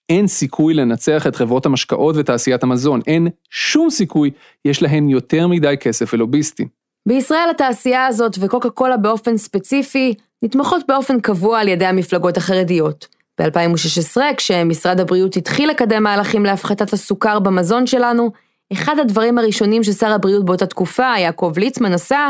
אין 0.10 0.28
סיכוי 0.28 0.74
לנצח 0.74 1.28
את 1.28 1.36
חברות 1.36 1.66
המשקאות 1.66 2.16
ותעשיית 2.18 2.63
המזון, 2.63 3.00
אין 3.08 3.28
שום 3.50 3.90
סיכוי, 3.90 4.32
יש 4.66 4.82
להן 4.82 5.10
יותר 5.10 5.48
מדי 5.48 5.76
כסף 5.80 6.13
ולוביסטים. 6.13 6.68
בישראל 7.08 7.48
התעשייה 7.52 8.06
הזאת 8.06 8.36
וקוקה 8.40 8.70
קולה 8.70 8.98
באופן 8.98 9.38
ספציפי 9.38 10.13
נתמכות 10.43 10.82
באופן 10.88 11.19
קבוע 11.19 11.60
על 11.60 11.67
ידי 11.67 11.86
המפלגות 11.86 12.38
החרדיות. 12.38 13.08
ב-2016, 13.39 14.17
כשמשרד 14.38 15.00
הבריאות 15.00 15.36
התחיל 15.36 15.69
לקדם 15.69 16.04
מהלכים 16.04 16.45
להפחתת 16.45 16.93
הסוכר 16.93 17.39
במזון 17.39 17.88
שלנו, 17.88 18.32
אחד 18.73 19.00
הדברים 19.00 19.38
הראשונים 19.38 19.84
ששר 19.84 20.12
הבריאות 20.12 20.45
באותה 20.45 20.65
תקופה, 20.65 21.13
יעקב 21.17 21.54
ליצמן, 21.58 21.93
עשה, 21.93 22.30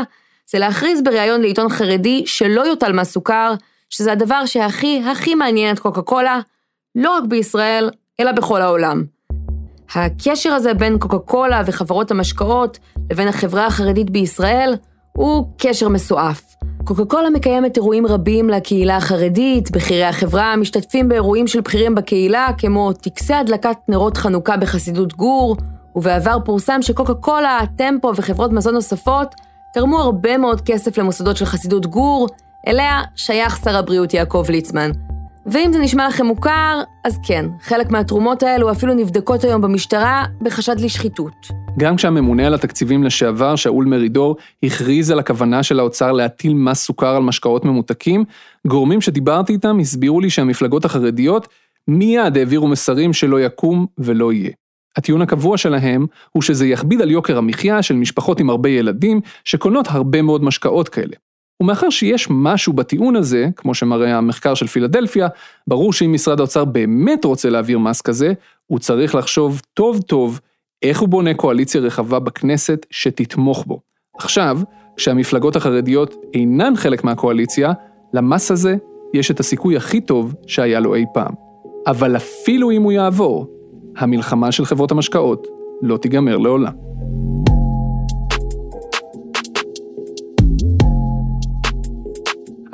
זה 0.50 0.58
להכריז 0.58 1.02
בריאיון 1.02 1.40
לעיתון 1.40 1.68
חרדי 1.68 2.22
שלא 2.26 2.60
יוטל 2.60 2.92
מהסוכר, 2.92 3.54
שזה 3.90 4.12
הדבר 4.12 4.46
שהכי 4.46 5.02
הכי 5.06 5.34
מעניין 5.34 5.74
את 5.74 5.78
קוקה 5.78 6.02
קולה, 6.02 6.40
לא 6.94 7.16
רק 7.16 7.24
בישראל, 7.24 7.90
אלא 8.20 8.32
בכל 8.32 8.62
העולם. 8.62 9.04
הקשר 9.94 10.52
הזה 10.52 10.74
בין 10.74 10.98
קוקה 10.98 11.18
קולה 11.18 11.62
וחברות 11.66 12.10
המשקאות 12.10 12.78
לבין 13.10 13.28
החברה 13.28 13.66
החרדית 13.66 14.10
בישראל 14.10 14.74
הוא 15.18 15.46
קשר 15.58 15.88
מסועף. 15.88 16.56
קוקה 16.84 17.04
קולה 17.04 17.30
מקיימת 17.30 17.76
אירועים 17.76 18.06
רבים 18.06 18.48
לקהילה 18.48 18.96
החרדית, 18.96 19.70
בכירי 19.70 20.04
החברה 20.04 20.56
משתתפים 20.56 21.08
באירועים 21.08 21.46
של 21.46 21.60
בכירים 21.60 21.94
בקהילה, 21.94 22.48
כמו 22.58 22.92
טקסי 22.92 23.34
הדלקת 23.34 23.76
נרות 23.88 24.16
חנוכה 24.16 24.56
בחסידות 24.56 25.16
גור, 25.16 25.56
ובעבר 25.96 26.38
פורסם 26.44 26.82
שקוקה 26.82 27.14
קולה, 27.14 27.60
טמפו 27.76 28.12
וחברות 28.16 28.52
מזון 28.52 28.74
נוספות 28.74 29.34
תרמו 29.72 29.98
הרבה 29.98 30.38
מאוד 30.38 30.60
כסף 30.60 30.98
למוסדות 30.98 31.36
של 31.36 31.44
חסידות 31.44 31.86
גור, 31.86 32.28
אליה 32.66 33.02
שייך 33.16 33.64
שר 33.64 33.76
הבריאות 33.76 34.14
יעקב 34.14 34.44
ליצמן. 34.48 34.90
ואם 35.46 35.72
זה 35.72 35.78
נשמע 35.78 36.08
לכם 36.08 36.26
מוכר, 36.26 36.80
אז 37.04 37.18
כן, 37.26 37.46
חלק 37.60 37.90
מהתרומות 37.90 38.42
האלו 38.42 38.72
אפילו 38.72 38.94
נבדקות 38.94 39.44
היום 39.44 39.60
במשטרה 39.60 40.24
בחשד 40.42 40.80
לשחיתות. 40.80 41.67
גם 41.78 41.96
כשהממונה 41.96 42.46
על 42.46 42.54
התקציבים 42.54 43.04
לשעבר, 43.04 43.56
שאול 43.56 43.84
מרידור, 43.84 44.36
הכריז 44.62 45.10
על 45.10 45.18
הכוונה 45.18 45.62
של 45.62 45.80
האוצר 45.80 46.12
להטיל 46.12 46.54
מס 46.54 46.84
סוכר 46.84 47.16
על 47.16 47.22
משקאות 47.22 47.64
ממותקים, 47.64 48.24
גורמים 48.66 49.00
שדיברתי 49.00 49.52
איתם 49.52 49.78
הסבירו 49.80 50.20
לי 50.20 50.30
שהמפלגות 50.30 50.84
החרדיות 50.84 51.48
מיד 51.88 52.36
העבירו 52.36 52.68
מסרים 52.68 53.12
שלא 53.12 53.40
יקום 53.40 53.86
ולא 53.98 54.32
יהיה. 54.32 54.50
הטיעון 54.96 55.22
הקבוע 55.22 55.56
שלהם 55.56 56.06
הוא 56.32 56.42
שזה 56.42 56.66
יכביד 56.66 57.02
על 57.02 57.10
יוקר 57.10 57.38
המחיה 57.38 57.82
של 57.82 57.94
משפחות 57.94 58.40
עם 58.40 58.50
הרבה 58.50 58.68
ילדים 58.68 59.20
שקונות 59.44 59.86
הרבה 59.90 60.22
מאוד 60.22 60.44
משקאות 60.44 60.88
כאלה. 60.88 61.16
ומאחר 61.62 61.90
שיש 61.90 62.26
משהו 62.30 62.72
בטיעון 62.72 63.16
הזה, 63.16 63.46
כמו 63.56 63.74
שמראה 63.74 64.16
המחקר 64.18 64.54
של 64.54 64.66
פילדלפיה, 64.66 65.28
ברור 65.66 65.92
שאם 65.92 66.12
משרד 66.12 66.40
האוצר 66.40 66.64
באמת 66.64 67.24
רוצה 67.24 67.50
להעביר 67.50 67.78
מס 67.78 68.00
כזה, 68.00 68.32
הוא 68.66 68.78
צריך 68.78 69.14
לחשוב 69.14 69.62
טוב 69.74 70.02
טוב 70.02 70.40
איך 70.82 71.00
הוא 71.00 71.08
בונה 71.08 71.34
קואליציה 71.34 71.80
רחבה 71.80 72.18
בכנסת 72.18 72.86
שתתמוך 72.90 73.64
בו. 73.66 73.80
עכשיו, 74.18 74.58
כשהמפלגות 74.96 75.56
החרדיות 75.56 76.14
אינן 76.34 76.76
חלק 76.76 77.04
מהקואליציה, 77.04 77.72
למס 78.14 78.50
הזה 78.50 78.76
יש 79.14 79.30
את 79.30 79.40
הסיכוי 79.40 79.76
הכי 79.76 80.00
טוב 80.00 80.34
שהיה 80.46 80.80
לו 80.80 80.94
אי 80.94 81.04
פעם. 81.14 81.32
אבל 81.86 82.16
אפילו 82.16 82.70
אם 82.70 82.82
הוא 82.82 82.92
יעבור, 82.92 83.46
המלחמה 83.96 84.52
של 84.52 84.64
חברות 84.64 84.90
המשקאות 84.90 85.46
לא 85.82 85.96
תיגמר 85.96 86.36
לעולם. 86.36 86.72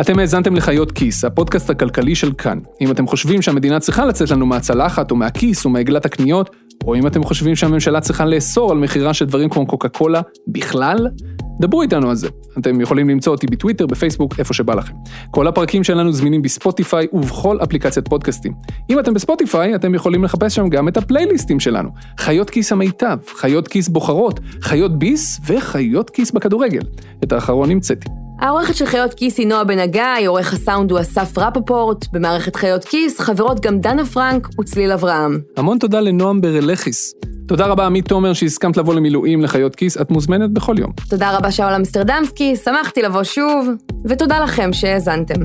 אתם 0.01 0.19
האזנתם 0.19 0.57
לחיות 0.57 0.93
כיס, 0.93 1.25
הפודקאסט 1.25 1.71
הכלכלי 1.71 2.15
של 2.15 2.33
כאן. 2.33 2.59
אם 2.81 2.91
אתם 2.91 3.07
חושבים 3.07 3.43
שהמדינה 3.43 3.81
צריכה 3.81 4.05
לצאת 4.05 4.31
לנו 4.31 4.47
מהצלחת 4.47 5.11
או 5.11 5.17
מהכיס 5.17 5.65
או 5.65 5.71
מעגלת 5.71 6.05
הקניות, 6.05 6.51
או 6.87 6.95
אם 6.95 7.07
אתם 7.07 7.25
חושבים 7.25 7.57
שהממשלה 7.57 8.01
צריכה 8.01 8.25
לאסור 8.25 8.71
על 8.71 8.79
מכירה 8.79 9.15
של 9.15 9.25
דברים 9.25 9.49
כמו 9.49 9.67
קוקה 9.67 9.89
קולה 9.89 10.21
בכלל, 10.49 11.09
דברו 11.61 11.83
איתנו 11.83 12.11
על 12.11 12.17
זה. 12.17 12.29
אתם 12.59 12.81
יכולים 12.81 13.09
למצוא 13.09 13.33
אותי 13.33 13.47
בטוויטר, 13.47 13.87
בפייסבוק, 13.87 14.39
איפה 14.39 14.55
שבא 14.55 14.75
לכם. 14.75 14.95
כל 15.31 15.47
הפרקים 15.47 15.85
שלנו 15.85 16.13
זמינים 16.13 16.43
בספוטיפיי 16.43 17.07
ובכל 17.13 17.59
אפליקציית 17.63 18.09
פודקאסטים. 18.09 18.53
אם 18.91 18.99
אתם 18.99 19.15
בספוטיפיי, 19.15 19.75
אתם 19.75 19.95
יכולים 19.95 20.25
לחפש 20.25 20.55
שם 20.55 20.69
גם 20.69 20.89
את 20.89 20.97
הפלייליסטים 20.97 21.61
שלנו. 21.61 21.89
חיות 22.19 22.51
כיס 22.51 22.73
המיטב, 22.73 23.19
חיות 23.37 23.69
כיס 23.69 23.89
בוחרות, 23.89 24.41
חיות 24.61 24.99
ביס 24.99 25.41
וחיות 25.47 26.11
כיס 26.11 26.31
בכדורגל. 26.31 26.83
את 27.25 27.33
האחרון 27.33 27.71
המצאתי. 27.71 28.24
העורכת 28.41 28.75
של 28.75 28.87
חיות 28.87 29.15
כיס 29.15 29.39
היא 29.39 29.47
נועה 29.47 29.65
בן 29.65 29.79
הגיא, 29.79 30.29
עורך 30.29 30.53
הסאונד 30.53 30.91
הוא 30.91 31.01
אסף 31.01 31.39
רפפורט, 31.39 32.07
במערכת 32.13 32.57
חיות 32.57 32.85
כיס 32.85 33.21
חברות 33.21 33.61
גם 33.61 33.79
דנה 33.79 34.05
פרנק 34.05 34.49
וצליל 34.61 34.93
אברהם. 34.93 35.41
המון 35.57 35.79
תודה 35.79 36.01
לנועם 36.01 36.41
ברלכיס. 36.41 37.15
תודה 37.49 37.67
רבה 37.67 37.87
עמית 37.87 38.09
תומר 38.09 38.33
שהסכמת 38.33 38.77
לבוא 38.77 38.95
למילואים 38.95 39.41
לחיות 39.43 39.77
כיס, 39.77 40.01
את 40.01 40.11
מוזמנת 40.11 40.51
בכל 40.51 40.75
יום. 40.79 40.93
תודה 41.11 41.37
רבה 41.37 41.51
שאול 41.51 41.73
אמסטרדמסקי, 41.73 42.57
שמחתי 42.57 43.03
לבוא 43.03 43.23
שוב, 43.23 43.69
ותודה 44.05 44.41
לכם 44.41 44.73
שהאזנתם. 44.73 45.41